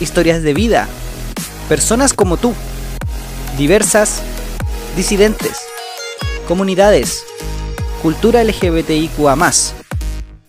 [0.00, 0.88] historias de vida,
[1.68, 2.52] personas como tú,
[3.56, 4.22] diversas,
[4.94, 5.62] disidentes,
[6.46, 7.24] comunidades,
[8.02, 9.36] cultura LGBTIQA.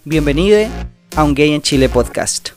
[0.03, 0.69] Bienvenido
[1.15, 2.49] a un Gay en Chile podcast.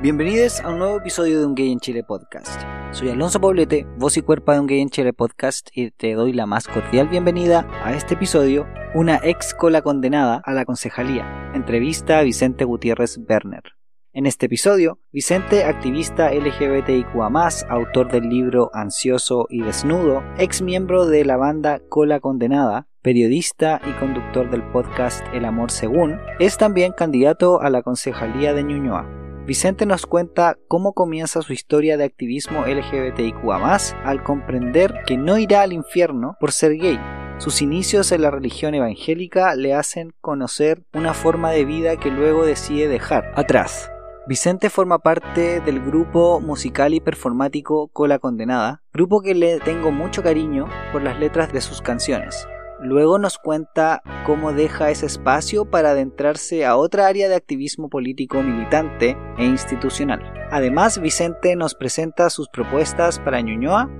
[0.00, 2.60] Bienvenidos a un nuevo episodio de Un Gay en Chile podcast.
[2.92, 6.32] Soy Alonso Poblete, voz y cuerpo de Un Gay en Chile podcast y te doy
[6.32, 11.50] la más cordial bienvenida a este episodio, una ex cola condenada a la concejalía.
[11.54, 13.73] Entrevista a Vicente Gutiérrez Werner.
[14.16, 21.24] En este episodio, Vicente, activista LGBTIQA, autor del libro Ansioso y Desnudo, ex miembro de
[21.24, 27.60] la banda Cola Condenada, periodista y conductor del podcast El Amor Según, es también candidato
[27.60, 29.04] a la concejalía de Ñuñoa.
[29.48, 35.62] Vicente nos cuenta cómo comienza su historia de activismo LGBTIQA, al comprender que no irá
[35.62, 37.00] al infierno por ser gay,
[37.38, 42.46] sus inicios en la religión evangélica le hacen conocer una forma de vida que luego
[42.46, 43.90] decide dejar atrás.
[44.26, 50.22] Vicente forma parte del grupo musical y performático Cola Condenada, grupo que le tengo mucho
[50.22, 52.48] cariño por las letras de sus canciones.
[52.80, 58.42] Luego nos cuenta cómo deja ese espacio para adentrarse a otra área de activismo político
[58.42, 60.22] militante e institucional.
[60.50, 63.90] Además, Vicente nos presenta sus propuestas para Ñuñoa.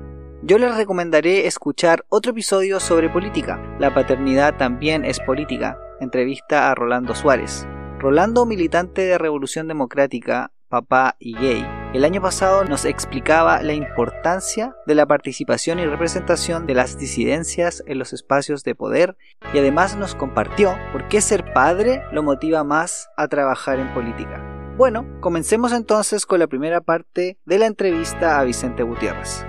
[0.43, 3.61] Yo les recomendaré escuchar otro episodio sobre política.
[3.79, 5.79] La paternidad también es política.
[6.01, 7.67] Entrevista a Rolando Suárez.
[8.05, 14.77] Rolando, militante de Revolución Democrática, papá y gay, el año pasado nos explicaba la importancia
[14.87, 19.17] de la participación y representación de las disidencias en los espacios de poder
[19.55, 24.39] y además nos compartió por qué ser padre lo motiva más a trabajar en política.
[24.77, 29.47] Bueno, comencemos entonces con la primera parte de la entrevista a Vicente Gutiérrez.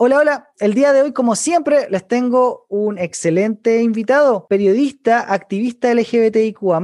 [0.00, 0.50] Hola, hola.
[0.60, 6.80] El día de hoy, como siempre, les tengo un excelente invitado, periodista, activista LGBTIQA,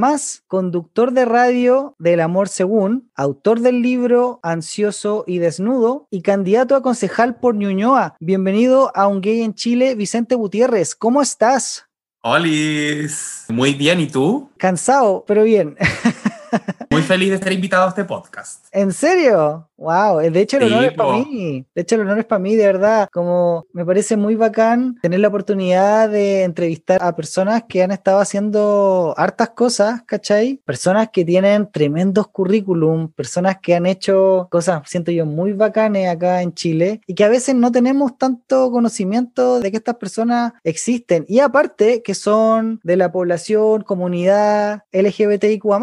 [0.48, 6.82] conductor de radio del Amor Según, autor del libro Ansioso y Desnudo y candidato a
[6.82, 8.16] concejal por Ñuñoa.
[8.18, 10.96] Bienvenido a Un Gay en Chile, Vicente Gutiérrez.
[10.96, 11.84] ¿Cómo estás?
[12.20, 12.48] Hola,
[13.48, 14.00] muy bien.
[14.00, 14.50] ¿Y tú?
[14.58, 15.76] Cansado, pero bien.
[16.94, 18.66] Muy feliz de estar invitado a este podcast.
[18.70, 19.68] ¿En serio?
[19.76, 21.66] Wow, de hecho el honor es para mí.
[21.74, 23.08] De hecho el honor es para mí, de verdad.
[23.12, 28.20] Como me parece muy bacán tener la oportunidad de entrevistar a personas que han estado
[28.20, 30.62] haciendo hartas cosas, ¿cachai?
[30.64, 36.42] Personas que tienen tremendos currículum, personas que han hecho cosas, siento yo, muy bacanes acá
[36.42, 41.24] en Chile y que a veces no tenemos tanto conocimiento de que estas personas existen.
[41.26, 45.80] Y aparte que son de la población, comunidad LGBTIQA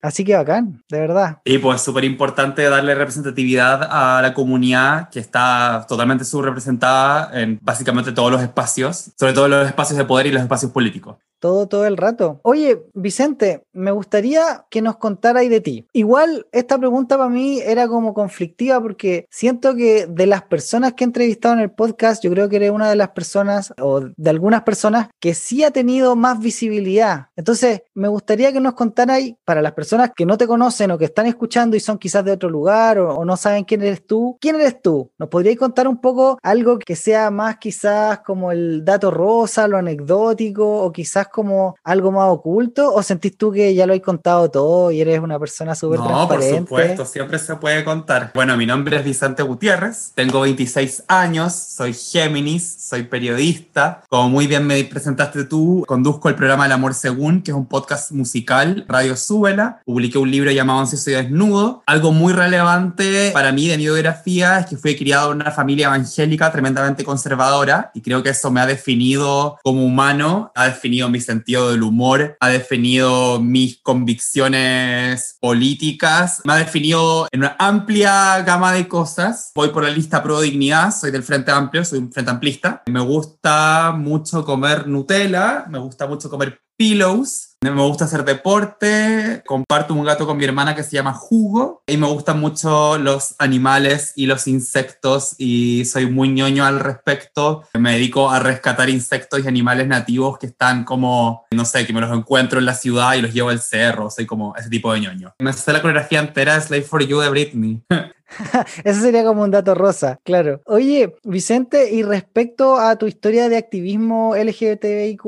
[0.00, 1.38] Así que bacán, de verdad.
[1.44, 8.12] Y pues súper importante darle representatividad a la comunidad que está totalmente subrepresentada en básicamente
[8.12, 11.86] todos los espacios, sobre todo los espacios de poder y los espacios políticos todo, todo
[11.86, 12.40] el rato.
[12.42, 15.86] Oye, Vicente, me gustaría que nos contarais de ti.
[15.92, 21.04] Igual esta pregunta para mí era como conflictiva porque siento que de las personas que
[21.04, 24.30] he entrevistado en el podcast, yo creo que eres una de las personas o de
[24.30, 27.28] algunas personas que sí ha tenido más visibilidad.
[27.36, 31.06] Entonces, me gustaría que nos contarais para las personas que no te conocen o que
[31.06, 34.56] están escuchando y son quizás de otro lugar o, no saben quién eres tú, ¿quién
[34.56, 35.10] eres tú?
[35.18, 39.76] ¿Nos podríais contar un poco algo que sea más quizás como el dato rosa, lo
[39.76, 44.50] anecdótico o quizás como algo más oculto o sentís tú que ya lo has contado
[44.50, 46.60] todo y eres una persona súper transparente?
[46.60, 48.30] No, por supuesto, siempre se puede contar.
[48.34, 54.02] Bueno, mi nombre es Vicente Gutiérrez, tengo 26 años, soy Géminis, soy periodista.
[54.08, 57.66] Como muy bien me presentaste tú, conduzco el programa El Amor Según, que es un
[57.66, 59.77] podcast musical, Radio Súbela.
[59.84, 61.82] Publiqué un libro llamado Ansioso y Desnudo.
[61.86, 65.86] Algo muy relevante para mí de mi biografía es que fui criado en una familia
[65.86, 71.20] evangélica tremendamente conservadora y creo que eso me ha definido como humano, ha definido mi
[71.20, 78.72] sentido del humor, ha definido mis convicciones políticas, me ha definido en una amplia gama
[78.72, 79.52] de cosas.
[79.54, 82.82] Voy por la lista Pro Dignidad, soy del Frente Amplio, soy un Frente Amplista.
[82.86, 89.92] Me gusta mucho comer Nutella, me gusta mucho comer pillows, Me gusta hacer deporte, comparto
[89.92, 94.12] un gato con mi hermana que se llama Jugo y me gustan mucho los animales
[94.14, 97.64] y los insectos y soy muy ñoño al respecto.
[97.74, 102.00] Me dedico a rescatar insectos y animales nativos que están como, no sé, que me
[102.00, 105.00] los encuentro en la ciudad y los llevo al cerro, soy como ese tipo de
[105.00, 105.34] ñoño.
[105.40, 107.82] Me sé la coreografía entera de Slave for You de Britney.
[108.84, 110.60] Eso sería como un dato rosa, claro.
[110.66, 115.22] Oye, Vicente, y respecto a tu historia de activismo LGBTIQ,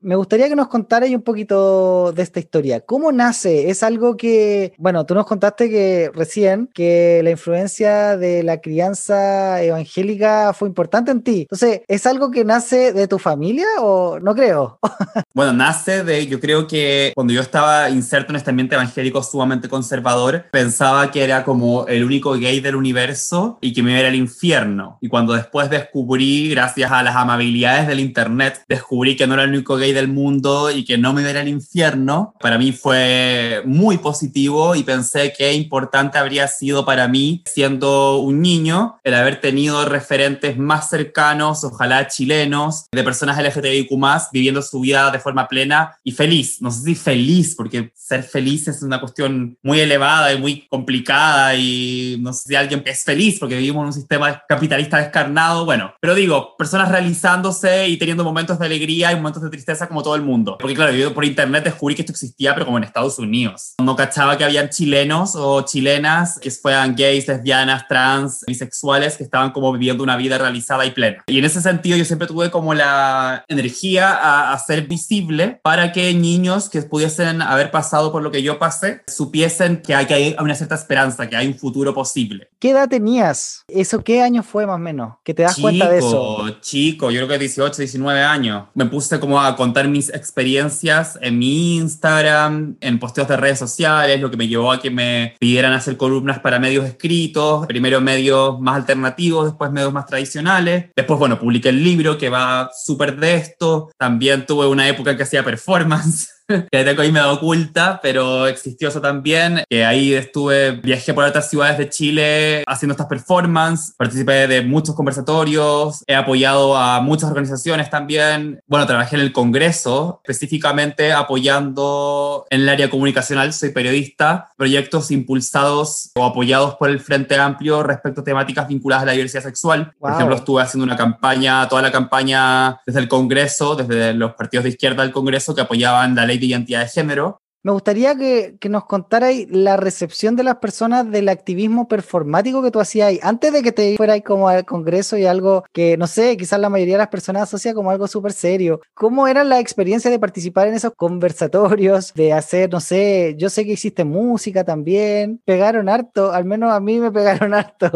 [0.00, 2.80] me gustaría que nos contaras un poquito de esta historia.
[2.80, 3.70] ¿Cómo nace?
[3.70, 9.62] Es algo que, bueno, tú nos contaste que recién que la influencia de la crianza
[9.62, 11.40] evangélica fue importante en ti.
[11.42, 14.78] Entonces, ¿es algo que nace de tu familia o no creo?
[15.34, 19.68] bueno, nace de, yo creo que cuando yo estaba inserto en este ambiente evangélico sumamente
[19.68, 24.14] conservador, pensaba que era como el único gay del universo y que me iba al
[24.14, 24.98] infierno.
[25.00, 29.50] Y cuando después descubrí, gracias a las amabilidades del internet, descubrí que no era el
[29.50, 33.98] único gay del mundo y que no me iba al infierno, para mí fue muy
[33.98, 39.84] positivo y pensé que importante habría sido para mí, siendo un niño, el haber tenido
[39.84, 43.90] referentes más cercanos, ojalá chilenos, de personas LGTBIQ
[44.32, 46.60] viviendo su vida de forma plena y feliz.
[46.60, 51.54] No sé si feliz, porque ser feliz es una cuestión muy elevada y muy complicada
[51.54, 55.94] y no sé si alguien es feliz porque vivimos en un sistema capitalista descarnado, bueno,
[56.00, 60.16] pero digo, personas realizándose y teniendo momentos de alegría y momentos de tristeza como todo
[60.16, 60.58] el mundo.
[60.58, 63.74] Porque claro, yo por internet descubrí que esto existía, pero como en Estados Unidos.
[63.80, 69.52] No cachaba que habían chilenos o chilenas que fueran gays, lesbianas, trans, bisexuales, que estaban
[69.52, 71.22] como viviendo una vida realizada y plena.
[71.26, 75.92] Y en ese sentido yo siempre tuve como la energía a, a ser visible para
[75.92, 80.14] que niños que pudiesen haber pasado por lo que yo pasé supiesen que hay, que
[80.14, 82.15] hay una cierta esperanza, que hay un futuro posible
[82.58, 83.64] ¿Qué edad tenías?
[83.68, 85.16] ¿Eso qué año fue más o menos?
[85.22, 86.48] ¿Que te das cuenta de eso?
[86.60, 88.68] Chico, yo creo que 18, 19 años.
[88.74, 94.20] Me puse como a contar mis experiencias en mi Instagram, en posteos de redes sociales,
[94.20, 98.58] lo que me llevó a que me pidieran hacer columnas para medios escritos, primero medios
[98.60, 100.86] más alternativos, después medios más tradicionales.
[100.96, 103.90] Después, bueno, publiqué el libro que va súper de esto.
[103.98, 106.30] También tuve una época que hacía performance.
[106.70, 111.50] que tengo ahí medio oculta, pero existió eso también, que ahí estuve, viajé por otras
[111.50, 117.90] ciudades de Chile haciendo estas performances, participé de muchos conversatorios, he apoyado a muchas organizaciones
[117.90, 125.10] también, bueno, trabajé en el Congreso, específicamente apoyando en el área comunicacional, soy periodista, proyectos
[125.10, 129.92] impulsados o apoyados por el Frente Amplio respecto a temáticas vinculadas a la diversidad sexual.
[129.98, 134.64] Por ejemplo, estuve haciendo una campaña, toda la campaña desde el Congreso, desde los partidos
[134.64, 137.40] de izquierda del Congreso que apoyaban la ley de identidad de género.
[137.66, 142.70] Me gustaría que, que nos contarais la recepción de las personas del activismo performático que
[142.70, 146.06] tú hacías ahí, antes de que te fueras como al Congreso y algo que, no
[146.06, 148.82] sé, quizás la mayoría de las personas asocia como algo súper serio.
[148.94, 153.64] ¿Cómo era la experiencia de participar en esos conversatorios, de hacer, no sé, yo sé
[153.64, 157.90] que hiciste música también, pegaron harto, al menos a mí me pegaron harto.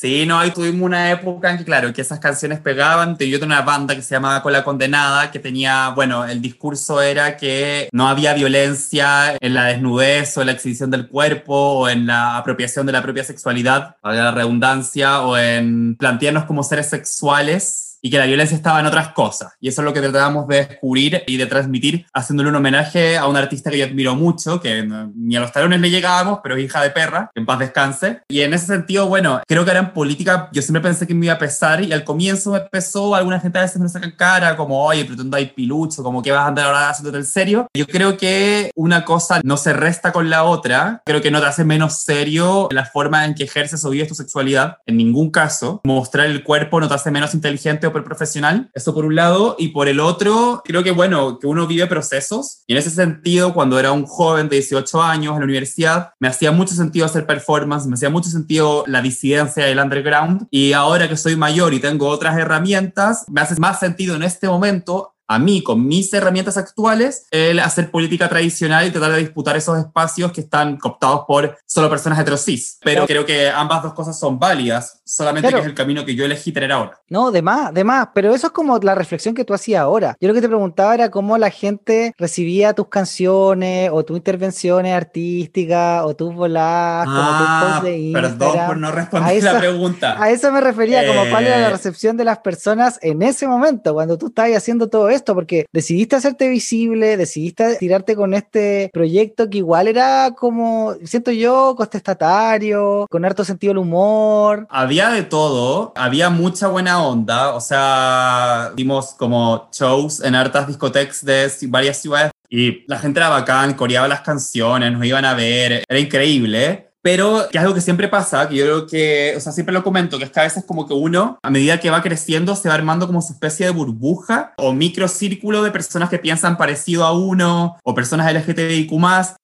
[0.00, 3.18] Sí, no, ahí tuvimos una época en que, claro, que esas canciones pegaban.
[3.18, 7.02] Yo tenía una banda que se llamaba Con la Condenada, que tenía, bueno, el discurso
[7.02, 11.88] era que no había violencia en la desnudez o en la exhibición del cuerpo o
[11.90, 16.88] en la apropiación de la propia sexualidad, a la redundancia, o en plantearnos como seres
[16.88, 19.52] sexuales y que la violencia estaba en otras cosas.
[19.60, 23.26] Y eso es lo que tratábamos de descubrir y de transmitir, haciéndole un homenaje a
[23.26, 26.64] una artista que yo admiro mucho, que ni a los talones le llegábamos, pero es
[26.64, 28.20] hija de perra, que en paz descanse.
[28.28, 31.26] Y en ese sentido, bueno, creo que era en política, yo siempre pensé que me
[31.26, 34.56] iba a pesar y al comienzo me pesó, alguna gente a veces me sacan cara,
[34.56, 37.66] como, oye, pero tú hay pilucho, como que vas a andar ahora haciéndote el serio.
[37.74, 41.46] Yo creo que una cosa no se resta con la otra, creo que no te
[41.46, 45.80] hace menos serio la forma en que ejerces o vives tu sexualidad, en ningún caso.
[45.84, 49.88] Mostrar el cuerpo no te hace menos inteligente profesional, eso por un lado, y por
[49.88, 53.92] el otro, creo que bueno, que uno vive procesos, y en ese sentido, cuando era
[53.92, 57.94] un joven de 18 años en la universidad, me hacía mucho sentido hacer performance, me
[57.94, 62.36] hacía mucho sentido la disidencia del underground, y ahora que soy mayor y tengo otras
[62.38, 67.60] herramientas, me hace más sentido en este momento a mí, con mis herramientas actuales, el
[67.60, 72.18] hacer política tradicional y tratar de disputar esos espacios que están cooptados por solo personas
[72.18, 72.78] heterosis.
[72.82, 76.24] Pero creo que ambas dos cosas son válidas, solamente que es el camino que yo
[76.24, 77.00] elegí tener ahora.
[77.08, 80.16] No, de más, de más, pero eso es como la reflexión que tú hacías ahora.
[80.20, 84.94] Yo lo que te preguntaba era cómo la gente recibía tus canciones o tus intervenciones
[84.94, 88.38] artísticas o tus voladas, como tus ah, posts de Instagram.
[88.38, 90.22] Perdón por no responder la pregunta.
[90.22, 91.72] A eso me refería, como cuál era la eh.
[91.72, 96.16] recepción de las personas en ese momento, cuando tú estabas haciendo todo esto porque decidiste
[96.16, 103.24] hacerte visible, decidiste tirarte con este proyecto que igual era como, siento yo, contestatario, con
[103.24, 104.66] harto sentido del humor.
[104.70, 111.24] Había de todo, había mucha buena onda, o sea, dimos como shows en hartas discotecas
[111.24, 115.84] de varias ciudades y la gente era bacán, coreaba las canciones, nos iban a ver,
[115.88, 116.89] era increíble.
[117.02, 119.82] Pero que es algo que siempre pasa, que yo creo que, o sea, siempre lo
[119.82, 122.68] comento, que es que a veces como que uno, a medida que va creciendo, se
[122.68, 127.12] va armando como su especie de burbuja o microcírculo de personas que piensan parecido a
[127.12, 128.92] uno o personas LGTBIQ+.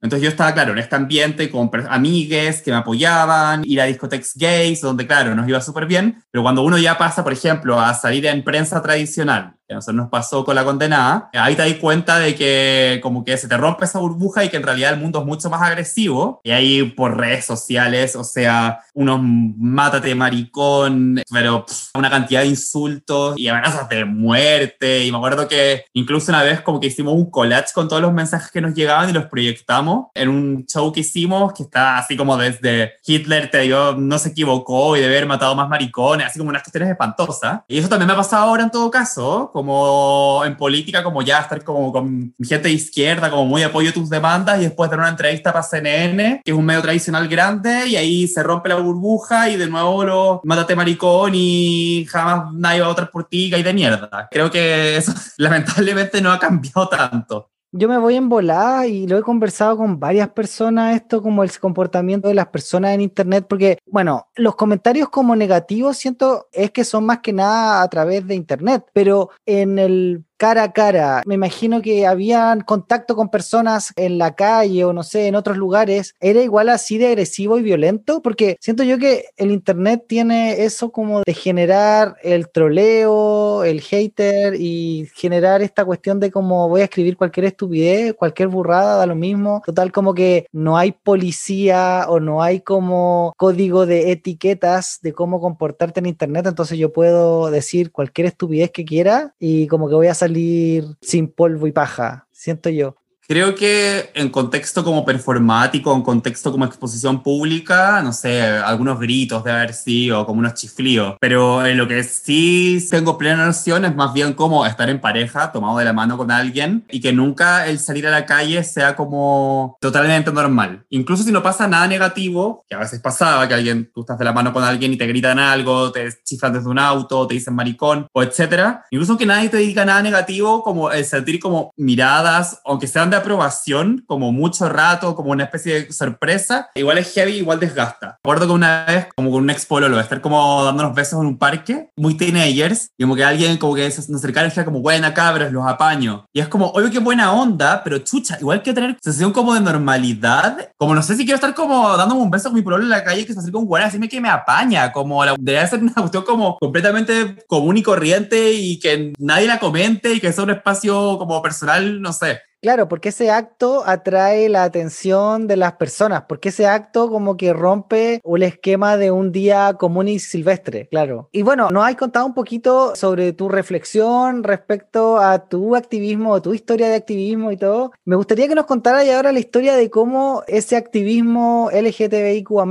[0.02, 4.32] Entonces yo estaba, claro, en este ambiente con amigues que me apoyaban, ir a discotecas
[4.34, 6.22] gays, donde, claro, nos iba súper bien.
[6.30, 9.96] Pero cuando uno ya pasa, por ejemplo, a salir en prensa tradicional, que a nosotros
[9.96, 13.56] nos pasó con la condenada, ahí te das cuenta de que como que se te
[13.56, 16.40] rompe esa burbuja y que en realidad el mundo es mucho más agresivo.
[16.44, 23.38] Y ahí por redes sociales, o sea, unos mátate maricón, pero una cantidad de insultos
[23.38, 25.04] y amenazas de muerte.
[25.04, 28.12] Y me acuerdo que incluso una vez como que hicimos un collage con todos los
[28.12, 32.16] mensajes que nos llegaban y los proyectamos en un show que hicimos que está así
[32.16, 36.38] como desde Hitler te dio, no se equivocó y de haber matado más maricones, así
[36.38, 37.60] como unas cuestiones espantosas.
[37.68, 41.38] Y eso también me ha pasado ahora en todo caso como en política, como ya
[41.38, 44.98] estar como con gente de izquierda, como muy apoyo a tus demandas y después dar
[44.98, 48.74] una entrevista para CNN, que es un medio tradicional grande, y ahí se rompe la
[48.74, 53.46] burbuja y de nuevo lo mátate maricón y jamás nadie va a votar por ti,
[53.46, 54.28] y de mierda.
[54.30, 59.18] Creo que eso lamentablemente no ha cambiado tanto yo me voy en volada y lo
[59.18, 63.78] he conversado con varias personas, esto como el comportamiento de las personas en Internet, porque,
[63.86, 68.34] bueno, los comentarios como negativos siento es que son más que nada a través de
[68.34, 71.22] Internet, pero en el cara a cara.
[71.26, 75.56] Me imagino que habían contacto con personas en la calle o no sé, en otros
[75.56, 76.14] lugares.
[76.20, 78.22] ¿Era igual así de agresivo y violento?
[78.22, 84.54] Porque siento yo que el Internet tiene eso como de generar el troleo, el hater
[84.58, 89.14] y generar esta cuestión de como voy a escribir cualquier estupidez, cualquier burrada, da lo
[89.14, 89.62] mismo.
[89.64, 95.40] Total, como que no hay policía o no hay como código de etiquetas de cómo
[95.40, 96.46] comportarte en Internet.
[96.46, 101.28] Entonces yo puedo decir cualquier estupidez que quiera y como que voy a salir sin
[101.28, 102.96] polvo y paja, siento yo.
[103.28, 109.42] Creo que en contexto como performático, en contexto como exposición pública, no sé, algunos gritos
[109.42, 111.16] de haber sido, como unos chiflíos.
[111.20, 115.50] Pero en lo que sí tengo plena noción es más bien como estar en pareja,
[115.50, 118.94] tomado de la mano con alguien, y que nunca el salir a la calle sea
[118.94, 120.84] como totalmente normal.
[120.90, 124.24] Incluso si no pasa nada negativo, que a veces pasaba, que alguien, tú estás de
[124.24, 127.54] la mano con alguien y te gritan algo, te chiflan desde un auto, te dicen
[127.54, 128.84] maricón, o etcétera.
[128.90, 133.15] Incluso que nadie te diga nada negativo, como el sentir como miradas, aunque sean de
[133.16, 138.18] aprobación, como mucho rato, como una especie de sorpresa, igual es heavy, igual desgasta.
[138.22, 141.38] Recuerdo que una vez, como con un ex pololo, estar como dándonos besos en un
[141.38, 145.14] parque, muy teenagers, y como que alguien como que nos acercara y decía como, buena
[145.14, 146.26] cabros, los apaño.
[146.32, 149.60] Y es como, oye, qué buena onda, pero chucha, igual que tener sensación como de
[149.60, 152.90] normalidad, como no sé si quiero estar como dándome un beso con mi pololo en
[152.90, 155.66] la calle que se acerca un güey a decirme que me apaña, como la, debería
[155.66, 160.28] ser una cuestión como completamente común y corriente y que nadie la comente y que
[160.28, 162.40] es un espacio como personal, no sé.
[162.66, 167.52] Claro, porque ese acto atrae la atención de las personas, porque ese acto como que
[167.52, 171.28] rompe el esquema de un día común y silvestre, claro.
[171.30, 176.54] Y bueno, nos has contado un poquito sobre tu reflexión respecto a tu activismo, tu
[176.54, 177.92] historia de activismo y todo.
[178.04, 182.64] Me gustaría que nos contaras ahora la historia de cómo ese activismo LGTBIQA+,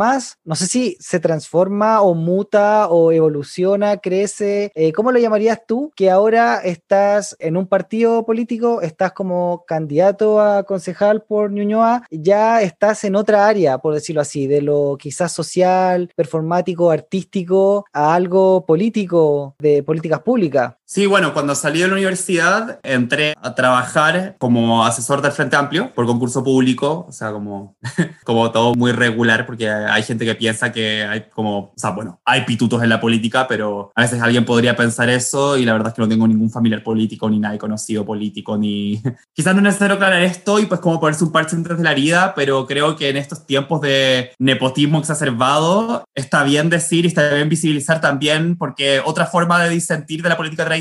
[0.44, 5.94] no sé si se transforma o muta o evoluciona, crece, eh, ¿cómo lo llamarías tú?
[5.96, 12.08] Que ahora estás en un partido político, estás como candidato candidato a concejal por Ñuñoa,
[12.10, 18.15] ya estás en otra área, por decirlo así, de lo quizás social, performático, artístico, a
[18.15, 20.74] algo político, de políticas públicas.
[20.88, 25.92] Sí, bueno, cuando salí de la universidad entré a trabajar como asesor del Frente Amplio
[25.96, 27.75] por concurso público, o sea, como,
[28.24, 32.22] como todo muy regular, porque hay gente que piensa que hay como, o sea, bueno,
[32.24, 35.88] hay pitutos en la política, pero a veces alguien podría pensar eso y la verdad
[35.88, 39.01] es que no tengo ningún familiar político, ni nadie conocido político, ni...
[39.34, 41.94] Quizás no es necesario aclarar esto y pues como ponerse un parche entre de la
[41.94, 47.34] herida, pero creo que en estos tiempos de nepotismo exacerbado está bien decir y está
[47.34, 50.75] bien visibilizar también, porque otra forma de disentir de la política tradicional.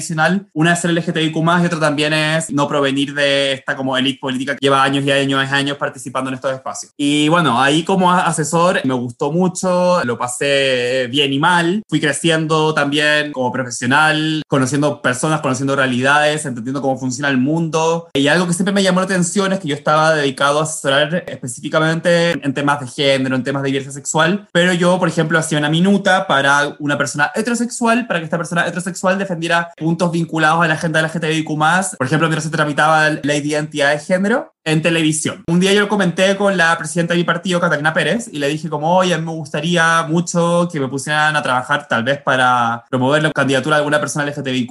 [0.53, 4.55] Una es el LGTBIQ+, y otra también es no provenir de esta como élite política
[4.55, 6.93] que lleva años y años y años participando en estos espacios.
[6.97, 11.83] Y bueno, ahí como asesor me gustó mucho, lo pasé bien y mal.
[11.89, 18.09] Fui creciendo también como profesional, conociendo personas, conociendo realidades, entendiendo cómo funciona el mundo.
[18.15, 21.25] Y algo que siempre me llamó la atención es que yo estaba dedicado a asesorar
[21.27, 25.59] específicamente en temas de género, en temas de diversidad sexual, pero yo, por ejemplo, hacía
[25.59, 30.67] una minuta para una persona heterosexual, para que esta persona heterosexual defendiera puntos vinculados a
[30.67, 34.83] la agenda de la LGTBIQ+, por ejemplo, mientras se tramitaba la identidad de género, en
[34.83, 35.45] televisión.
[35.47, 38.49] Un día yo lo comenté con la presidenta de mi partido, Catalina Pérez, y le
[38.49, 42.21] dije como, oye, a mí me gustaría mucho que me pusieran a trabajar tal vez
[42.23, 44.71] para promover la candidatura de alguna persona LGTBIQ+,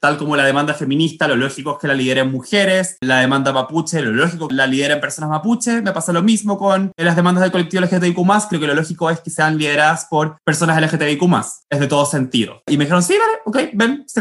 [0.00, 4.02] tal como la demanda feminista, lo lógico es que la lideren mujeres, la demanda mapuche,
[4.02, 7.42] lo lógico es que la lideren personas mapuche, me pasa lo mismo con las demandas
[7.42, 11.22] del colectivo LGTBIQ+, creo que lo lógico es que sean lideradas por personas LGTBIQ+,
[11.70, 12.62] es de todo sentido.
[12.66, 14.20] Y me dijeron, sí, vale, ok, ven, este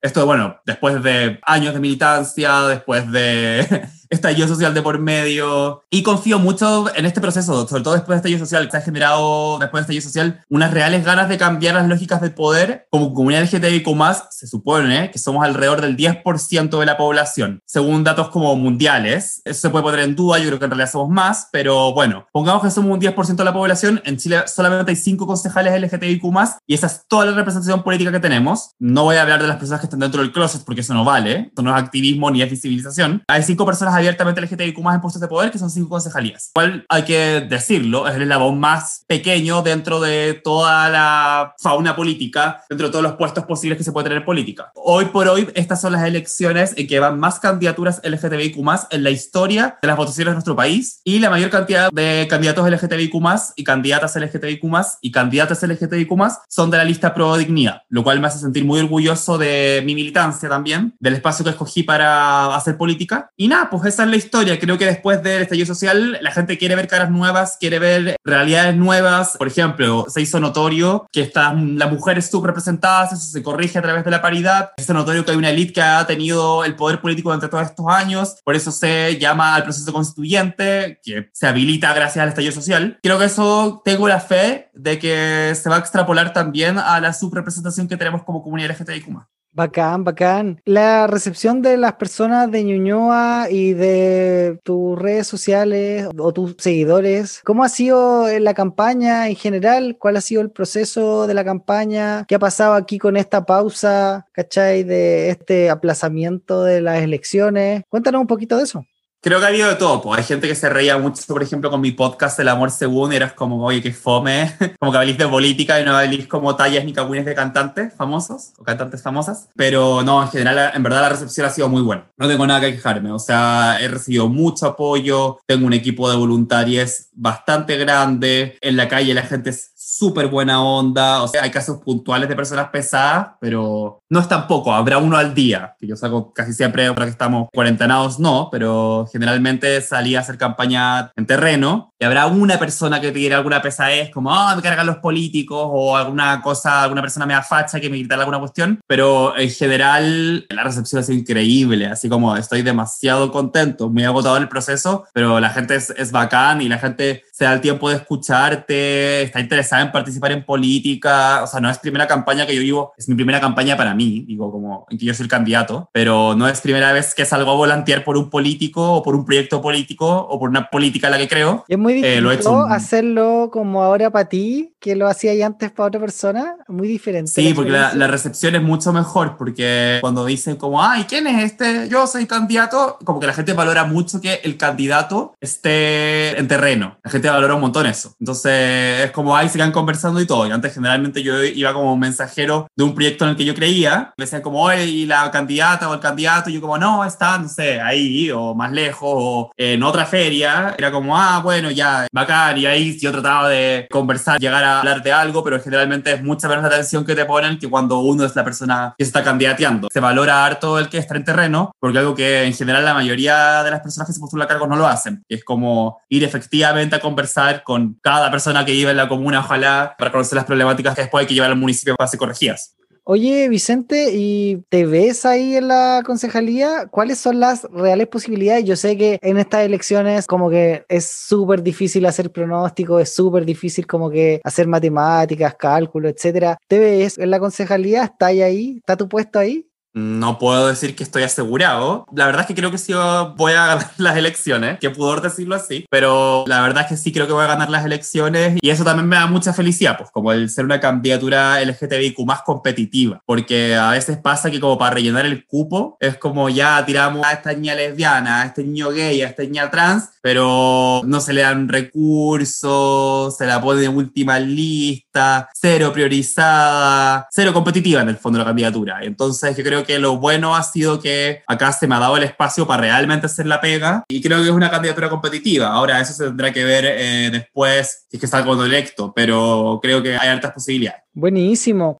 [0.00, 5.82] Esto, bueno, después de años de militancia, después de estallido social de por medio.
[5.90, 8.82] Y confío mucho en este proceso, sobre todo después de estallido social, que se ha
[8.82, 12.86] generado después de estallido social unas reales ganas de cambiar las lógicas del poder.
[12.90, 13.86] Como comunidad LGTBIQ,
[14.30, 19.42] se supone que somos alrededor del 10% de la población, según datos como mundiales.
[19.44, 22.26] Eso se puede poner en duda, yo creo que en realidad somos más, pero bueno,
[22.32, 24.00] pongamos que somos un 10% de la población.
[24.04, 26.22] En Chile solamente hay 5 concejales LGTBIQ,
[26.66, 28.70] y esa es toda la representación política que tenemos.
[28.78, 31.04] No voy a hablar de las personas que están dentro del closet porque eso no
[31.04, 33.22] vale, eso no es activismo ni es visibilización.
[33.28, 36.50] Hay 5 personas abiertamente LGTBIQ más en puestos de poder, que son cinco concejalías.
[36.54, 42.62] Cual hay que decirlo, es el eslabón más pequeño dentro de toda la fauna política,
[42.68, 44.72] dentro de todos los puestos posibles que se puede tener en política.
[44.74, 49.02] Hoy por hoy, estas son las elecciones en que van más candidaturas LGTBIQ más en
[49.02, 53.14] la historia de las votaciones de nuestro país y la mayor cantidad de candidatos LGTBIQ
[53.20, 57.82] más y candidatas LGTBIQ más y candidatas LGTBIQ más son de la lista Pro Dignidad,
[57.88, 61.82] lo cual me hace sentir muy orgulloso de mi militancia también, del espacio que escogí
[61.82, 63.30] para hacer política.
[63.36, 64.58] Y nada, pues esa es la historia.
[64.58, 68.74] Creo que después del estallido social, la gente quiere ver caras nuevas, quiere ver realidades
[68.74, 69.36] nuevas.
[69.36, 74.04] Por ejemplo, se hizo notorio que están las mujeres subrepresentadas, eso se corrige a través
[74.04, 74.70] de la paridad.
[74.76, 77.66] Se hizo notorio que hay una élite que ha tenido el poder político durante todos
[77.66, 82.52] estos años, por eso se llama al proceso constituyente, que se habilita gracias al estallido
[82.52, 82.98] social.
[83.02, 87.12] Creo que eso tengo la fe de que se va a extrapolar también a la
[87.12, 89.26] subrepresentación que tenemos como comunidad LGTBIQ+.
[89.54, 90.62] Bacán, bacán.
[90.64, 97.42] La recepción de las personas de Ñuñoa y de tus redes sociales o tus seguidores,
[97.44, 99.96] ¿cómo ha sido la campaña en general?
[99.98, 102.24] ¿Cuál ha sido el proceso de la campaña?
[102.26, 107.82] ¿Qué ha pasado aquí con esta pausa, cachai, de este aplazamiento de las elecciones?
[107.90, 108.86] Cuéntanos un poquito de eso.
[109.24, 110.02] Creo que ha habido de todo.
[110.02, 110.18] Pues.
[110.18, 113.34] Hay gente que se reía mucho, por ejemplo, con mi podcast El Amor Según, eras
[113.34, 116.92] como, oye, qué fome, como que hablís de política y no hablís como tallas ni
[116.92, 119.48] capunes de cantantes famosos o cantantes famosas.
[119.54, 122.10] Pero no, en general, en verdad la recepción ha sido muy buena.
[122.16, 123.12] No tengo nada que quejarme.
[123.12, 128.58] O sea, he recibido mucho apoyo, tengo un equipo de voluntarios bastante grande.
[128.60, 131.22] En la calle la gente súper buena onda.
[131.22, 134.72] O sea, hay casos puntuales de personas pesadas, pero no es tampoco.
[134.72, 139.08] Habrá uno al día, que yo saco casi siempre para que estamos cuarentenados, no, pero
[139.12, 143.62] generalmente salía a hacer campaña en terreno y habrá una persona que te diera alguna
[143.62, 147.88] pesadez, como, oh, me cargan los políticos, o alguna cosa, alguna persona me afacha que
[147.88, 152.62] me grita alguna cuestión, pero en general la recepción ha sido increíble, así como estoy
[152.62, 157.22] demasiado contento, muy agotado el proceso, pero la gente es, es bacán y la gente
[157.32, 161.70] se da el tiempo de escucharte, está interesada en participar en política, o sea, no
[161.70, 164.98] es primera campaña que yo vivo, es mi primera campaña para mí, digo, como en
[164.98, 168.16] que yo soy el candidato, pero no es primera vez que salgo a volantear por
[168.16, 171.64] un político o por un proyecto político o por una política en la que creo.
[171.68, 176.00] Es muy eh, difícil hacerlo como ahora para ti, que lo hacía antes para otra
[176.00, 177.30] persona, muy diferente.
[177.30, 181.44] Sí, porque la, la, recepción es mucho mejor, porque cuando dicen como, ay, ¿quién es
[181.44, 181.88] este?
[181.88, 186.98] Yo soy candidato, como que la gente valora mucho que el candidato esté en terreno.
[187.02, 188.14] La gente valora un montón eso.
[188.20, 190.46] Entonces es como, ahí se quedan conversando y todo.
[190.46, 194.12] Y antes generalmente yo iba como mensajero de un proyecto en el que yo creía.
[194.16, 197.38] Me decían como, oye, y la candidata o el candidato, y yo como, no, está,
[197.38, 202.08] no sé, ahí o más lejos o en otra feria, era como, ah, bueno, ya,
[202.12, 206.22] bacán, y ahí yo trataba de conversar, llegar a hablar de algo, pero generalmente es
[206.22, 209.08] mucha menos la atención que te ponen que cuando uno es la persona que se
[209.08, 209.88] está candidateando.
[209.92, 213.62] Se valora harto el que está en terreno, porque algo que en general la mayoría
[213.62, 216.96] de las personas que se postulan a cargos no lo hacen, es como ir efectivamente
[216.96, 220.94] a conversar con cada persona que vive en la comuna, ojalá, para conocer las problemáticas
[220.94, 222.74] que después hay que llevar al municipio para ser corregidas.
[223.04, 226.86] Oye, Vicente, ¿y te ves ahí en la concejalía?
[226.88, 228.64] ¿Cuáles son las reales posibilidades?
[228.64, 233.44] Yo sé que en estas elecciones como que es súper difícil hacer pronóstico, es súper
[233.44, 236.56] difícil como que hacer matemáticas, cálculo, etcétera.
[236.68, 238.04] ¿Te ves en la concejalía?
[238.04, 238.76] ¿Está ahí?
[238.78, 239.66] ¿Está tu puesto ahí?
[239.94, 242.06] No puedo decir que estoy asegurado.
[242.14, 242.92] La verdad es que creo que sí
[243.36, 247.12] voy a ganar las elecciones, que pudo decirlo así, pero la verdad es que sí
[247.12, 250.10] creo que voy a ganar las elecciones y eso también me da mucha felicidad, pues
[250.10, 254.94] como el ser una candidatura LGTBIQ más competitiva, porque a veces pasa que como para
[254.94, 259.22] rellenar el cupo es como ya tiramos a esta niña lesbiana, a este niño gay,
[259.22, 264.38] a esta niña trans, pero no se le dan recursos, se la pone en última
[264.38, 269.00] lista, cero priorizada, cero competitiva en el fondo de la candidatura.
[269.02, 272.22] Entonces yo creo que lo bueno ha sido que acá se me ha dado el
[272.22, 275.68] espacio para realmente hacer la pega y creo que es una candidatura competitiva.
[275.68, 280.02] Ahora, eso se tendrá que ver eh, después si es que salgo electo, pero creo
[280.02, 281.02] que hay altas posibilidades.
[281.12, 281.98] Buenísimo.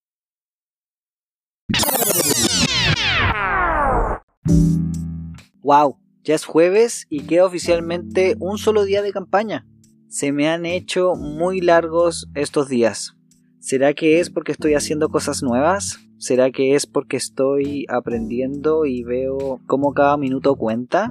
[5.63, 9.67] Wow, ya es jueves y queda oficialmente un solo día de campaña.
[10.09, 13.17] Se me han hecho muy largos estos días.
[13.59, 15.99] ¿Será que es porque estoy haciendo cosas nuevas?
[16.19, 21.11] ¿Será que es porque estoy aprendiendo y veo cómo cada minuto cuenta?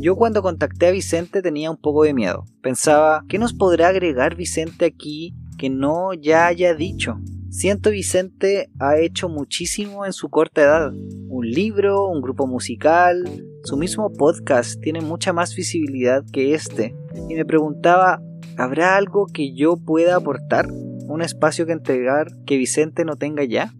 [0.00, 2.44] Yo cuando contacté a Vicente tenía un poco de miedo.
[2.62, 7.20] Pensaba, ¿qué nos podrá agregar Vicente aquí que no ya haya dicho?
[7.50, 10.92] Siento Vicente ha hecho muchísimo en su corta edad.
[11.28, 13.24] Un libro, un grupo musical,
[13.64, 16.94] su mismo podcast tiene mucha más visibilidad que este.
[17.28, 18.20] Y me preguntaba,
[18.58, 20.68] ¿habrá algo que yo pueda aportar?
[20.70, 23.74] ¿Un espacio que entregar que Vicente no tenga ya?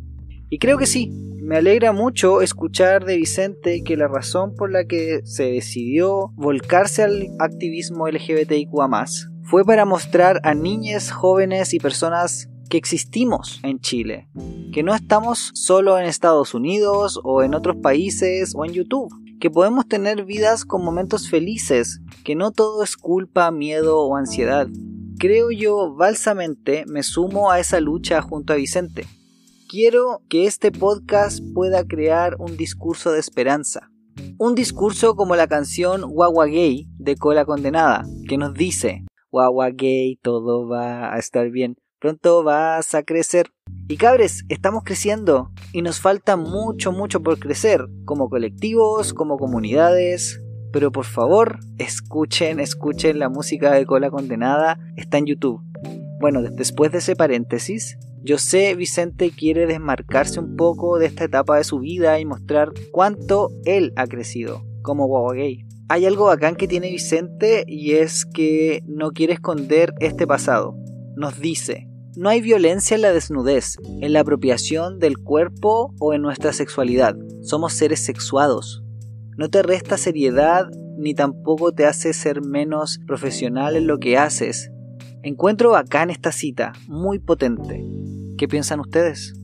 [0.48, 1.10] Y creo que sí,
[1.42, 7.02] me alegra mucho escuchar de Vicente que la razón por la que se decidió volcarse
[7.02, 9.04] al activismo LGBTIQA
[9.42, 14.28] fue para mostrar a niñas, jóvenes y personas que existimos en Chile,
[14.72, 19.50] que no estamos solo en Estados Unidos o en otros países o en YouTube, que
[19.50, 24.68] podemos tener vidas con momentos felices, que no todo es culpa, miedo o ansiedad.
[25.18, 29.06] Creo yo balsamente me sumo a esa lucha junto a Vicente
[29.74, 33.90] quiero que este podcast pueda crear un discurso de esperanza.
[34.38, 40.16] Un discurso como la canción Guagua Gay de Cola Condenada, que nos dice, Guagua Gay,
[40.22, 43.50] todo va a estar bien, pronto vas a crecer.
[43.86, 50.40] Y cabres, estamos creciendo y nos falta mucho, mucho por crecer, como colectivos, como comunidades.
[50.72, 55.60] Pero por favor, escuchen, escuchen la música de Cola Condenada, está en YouTube.
[56.18, 61.58] Bueno, después de ese paréntesis, yo sé Vicente quiere desmarcarse un poco de esta etapa
[61.58, 65.66] de su vida y mostrar cuánto él ha crecido como guagua gay.
[65.90, 70.74] Hay algo bacán que tiene Vicente y es que no quiere esconder este pasado.
[71.16, 76.22] Nos dice, no hay violencia en la desnudez, en la apropiación del cuerpo o en
[76.22, 77.16] nuestra sexualidad.
[77.42, 78.82] Somos seres sexuados.
[79.36, 84.70] No te resta seriedad ni tampoco te hace ser menos profesional en lo que haces.
[85.22, 87.84] Encuentro bacán esta cita, muy potente.
[88.38, 89.34] ¿Qué piensan ustedes?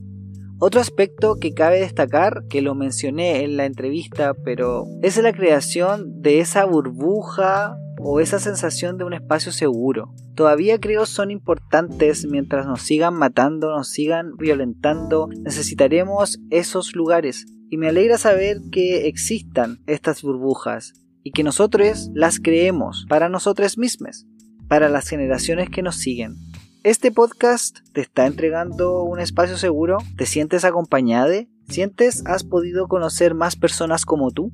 [0.59, 6.21] Otro aspecto que cabe destacar, que lo mencioné en la entrevista, pero es la creación
[6.21, 10.13] de esa burbuja o esa sensación de un espacio seguro.
[10.35, 17.45] Todavía creo son importantes mientras nos sigan matando, nos sigan violentando, necesitaremos esos lugares.
[17.69, 23.77] Y me alegra saber que existan estas burbujas y que nosotros las creemos para nosotros
[23.77, 24.25] mismos,
[24.67, 26.35] para las generaciones que nos siguen.
[26.83, 31.33] Este podcast te está entregando un espacio seguro, te sientes acompañado,
[31.69, 34.51] sientes has podido conocer más personas como tú.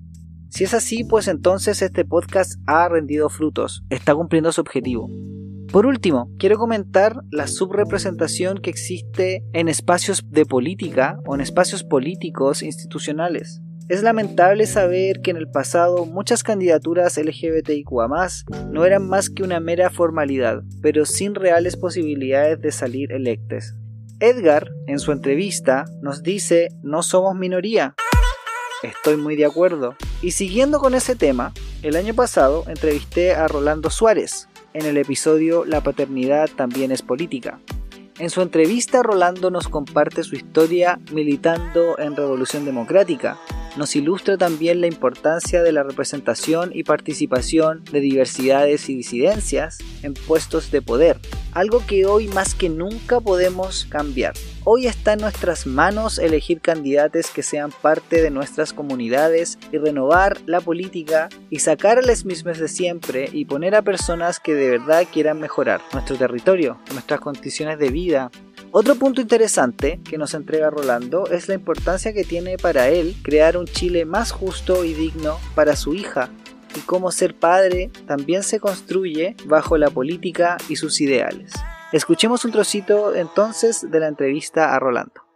[0.49, 5.10] Si es así, pues entonces este podcast ha rendido frutos, está cumpliendo su objetivo.
[5.71, 11.83] Por último, quiero comentar la subrepresentación que existe en espacios de política o en espacios
[11.83, 13.62] políticos institucionales.
[13.89, 18.07] Es lamentable saber que en el pasado muchas candidaturas LGBTIQA
[18.69, 23.75] no eran más que una mera formalidad, pero sin reales posibilidades de salir electes.
[24.19, 27.93] Edgar, en su entrevista, nos dice, no somos minoría.
[28.83, 29.95] Estoy muy de acuerdo.
[30.21, 31.53] Y siguiendo con ese tema,
[31.84, 37.60] el año pasado entrevisté a Rolando Suárez en el episodio La paternidad también es política.
[38.19, 43.38] En su entrevista, Rolando nos comparte su historia militando en Revolución Democrática,
[43.77, 50.13] nos ilustra también la importancia de la representación y participación de diversidades y disidencias en
[50.13, 51.19] puestos de poder,
[51.53, 54.33] algo que hoy más que nunca podemos cambiar.
[54.63, 60.39] Hoy está en nuestras manos elegir candidatos que sean parte de nuestras comunidades y renovar
[60.45, 64.71] la política y sacar a las mismas de siempre y poner a personas que de
[64.71, 68.31] verdad quieran mejorar nuestro territorio, nuestras condiciones de vida,
[68.79, 73.57] otro punto interesante que nos entrega Rolando es la importancia que tiene para él crear
[73.57, 76.29] un Chile más justo y digno para su hija,
[76.75, 81.53] y cómo ser padre también se construye bajo la política y sus ideales.
[81.91, 85.26] Escuchemos un trocito entonces de la entrevista a Rolando.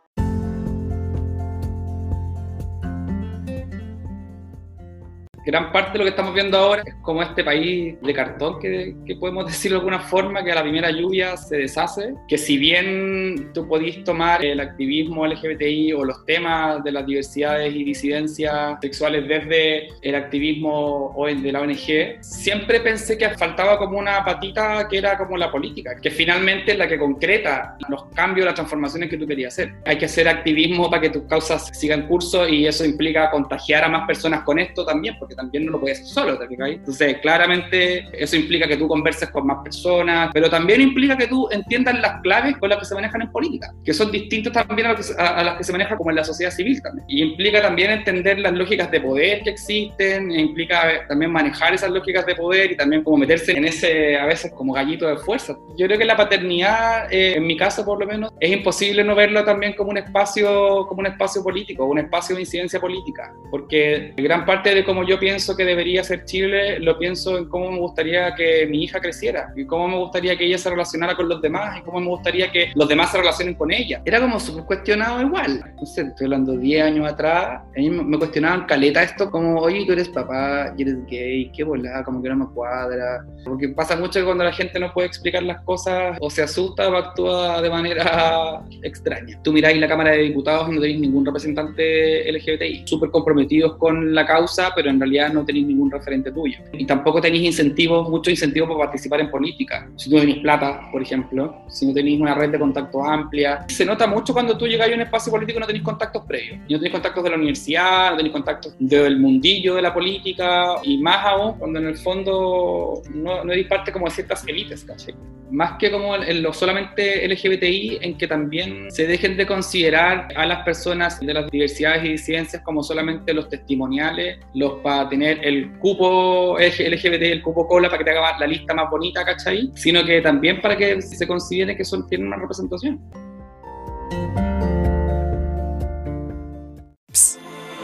[5.46, 8.96] Gran parte de lo que estamos viendo ahora es como este país de cartón, que,
[9.06, 12.58] que podemos decirlo de alguna forma, que a la primera lluvia se deshace, que si
[12.58, 18.78] bien tú podís tomar el activismo LGBTI o los temas de las diversidades y disidencias
[18.82, 24.24] sexuales desde el activismo o el de la ONG, siempre pensé que faltaba como una
[24.24, 28.56] patita que era como la política, que finalmente es la que concreta los cambios, las
[28.56, 29.74] transformaciones que tú querías hacer.
[29.86, 33.90] Hay que hacer activismo para que tus causas sigan curso y eso implica contagiar a
[33.90, 38.08] más personas con esto también, porque también no lo puedes hacer solo, ¿te Entonces, claramente
[38.14, 42.22] eso implica que tú converses con más personas, pero también implica que tú entiendas las
[42.22, 45.64] claves con las que se manejan en política, que son distintas también a, las que
[45.64, 47.06] se manejan como en la sociedad civil también.
[47.08, 51.92] Y implica también entender las lógicas de poder que existen, e implica también manejar esas
[51.92, 55.58] lógicas de poder y también como meterse en ese, a veces, como gallito de fuerza.
[55.78, 59.16] Yo creo que la paternidad, eh, en mi caso por lo menos, es imposible no
[59.16, 64.14] verlo también como un espacio, como un espacio político, un espacio de incidencia política, porque
[64.18, 67.78] gran parte de cómo yo pienso que debería ser Chile, lo pienso en cómo me
[67.78, 71.42] gustaría que mi hija creciera y cómo me gustaría que ella se relacionara con los
[71.42, 74.02] demás y cómo me gustaría que los demás se relacionen con ella.
[74.04, 75.64] Era como súper cuestionado igual.
[75.86, 79.94] Sé, estoy hablando 10 años atrás, a mí me cuestionaban caleta esto como, oye, tú
[79.94, 83.24] eres papá y eres gay, qué volada, como que no me cuadra.
[83.44, 86.90] Porque pasa mucho que cuando la gente no puede explicar las cosas o se asusta
[86.90, 89.40] o actúa de manera extraña.
[89.44, 94.16] Tú miráis la Cámara de Diputados y no tenéis ningún representante LGBTI, súper comprometidos con
[94.16, 96.60] la causa, pero en realidad no tenéis ningún referente tuyo.
[96.74, 99.90] Y tampoco tenéis incentivos, muchos incentivos para participar en política.
[99.96, 103.86] Si tú tenéis plata, por ejemplo, si no tenéis una red de contactos amplia, se
[103.86, 106.60] nota mucho cuando tú llegas a un espacio político y no tenéis contactos previos.
[106.68, 110.76] Y no tenéis contactos de la universidad, no tenéis contactos del mundillo de la política,
[110.84, 114.84] y más aún cuando en el fondo no, no eres parte como de ciertas élites,
[114.84, 115.16] ¿cachai?
[115.52, 120.46] Más que como en lo solamente LGBTI, en que también se dejen de considerar a
[120.46, 125.72] las personas de las diversidades y disidencias como solamente los testimoniales, los para tener el
[125.80, 129.72] cupo LGBT, el cupo cola, para que te haga la lista más bonita, ¿cachai?
[129.74, 133.00] Sino que también para que se considere que son, tienen una representación.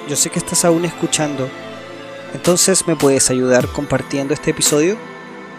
[0.07, 1.49] yo sé que estás aún escuchando,
[2.33, 4.95] entonces me puedes ayudar compartiendo este episodio.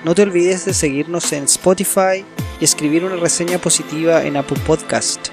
[0.04, 2.24] No te olvides de seguirnos en Spotify
[2.58, 5.28] y escribir una reseña positiva en Apple Podcast.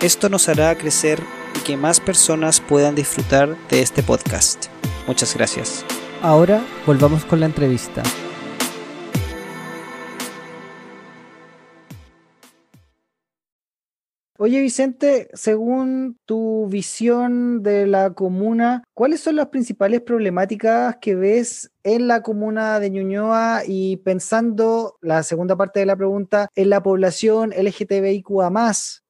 [0.00, 1.20] Esto nos hará crecer
[1.56, 4.68] y que más personas puedan disfrutar de este podcast.
[5.06, 5.84] Muchas gracias.
[6.22, 8.02] Ahora volvamos con la entrevista.
[14.42, 21.70] Oye Vicente, según tu visión de la comuna, ¿cuáles son las principales problemáticas que ves
[21.82, 26.82] en la comuna de Ñuñoa y pensando la segunda parte de la pregunta en la
[26.82, 28.48] población LGTBIQA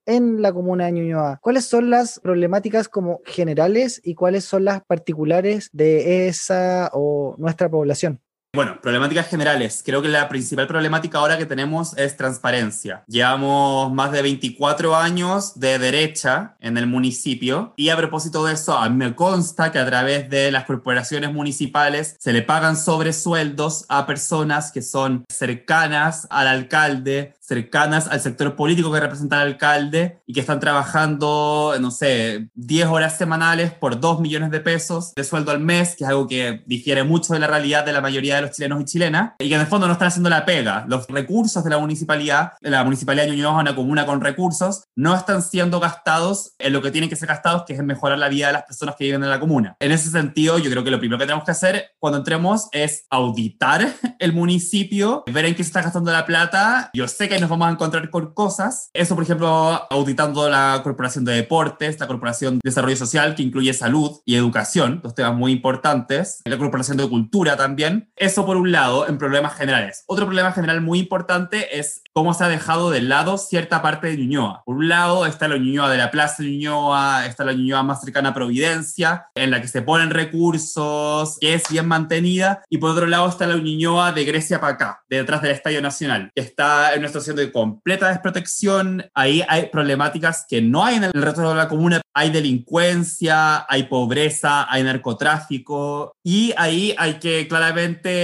[0.07, 1.39] en la comuna de Ñuñoa?
[1.43, 7.69] ¿Cuáles son las problemáticas como generales y cuáles son las particulares de esa o nuestra
[7.69, 8.21] población?
[8.53, 9.81] Bueno, problemáticas generales.
[9.87, 13.05] Creo que la principal problemática ahora que tenemos es transparencia.
[13.07, 18.77] Llevamos más de 24 años de derecha en el municipio y a propósito de eso,
[18.77, 23.85] a mí me consta que a través de las corporaciones municipales se le pagan sobresueldos
[23.89, 30.23] a personas que son cercanas al alcalde, cercanas al sector político que representa al alcalde
[30.27, 35.23] y que están trabajando, no sé, 10 horas semanales por 2 millones de pesos de
[35.23, 38.37] sueldo al mes, que es algo que difiere mucho de la realidad de la mayoría
[38.37, 40.85] de los chilenos y chilenas, y que en el fondo no están haciendo la pega.
[40.89, 44.85] Los recursos de la municipalidad, de la municipalidad de Ñuñoa es una comuna con recursos,
[44.97, 48.19] no están siendo gastados en lo que tienen que ser gastados, que es en mejorar
[48.19, 49.77] la vida de las personas que viven en la comuna.
[49.81, 53.07] En ese sentido, yo creo que lo primero que tenemos que hacer cuando entremos es
[53.11, 53.87] auditar
[54.19, 56.91] el municipio, ver en qué se está gastando la plata.
[56.93, 58.91] Yo sé que nos vamos a encontrar con cosas.
[58.93, 63.73] Eso, por ejemplo, auditando la Corporación de Deportes, la Corporación de Desarrollo Social, que incluye
[63.73, 66.41] salud y educación, dos temas muy importantes.
[66.45, 68.11] La Corporación de Cultura también.
[68.31, 70.05] Eso por un lado, en problemas generales.
[70.07, 74.19] Otro problema general muy importante es cómo se ha dejado de lado cierta parte de
[74.19, 74.63] Ñuñoa.
[74.65, 78.03] Por un lado está la Ñuñoa de la Plaza de Ñuñoa, está la Ñuñoa más
[78.03, 82.91] cercana a Providencia, en la que se ponen recursos, que es bien mantenida, y por
[82.91, 86.95] otro lado está la Ñuñoa de Grecia para acá, detrás del Estadio Nacional, que está
[86.95, 89.11] en una situación de completa desprotección.
[89.13, 92.01] Ahí hay problemáticas que no hay en el resto de la comuna.
[92.15, 98.20] Hay delincuencia, hay pobreza, hay narcotráfico, y ahí hay que claramente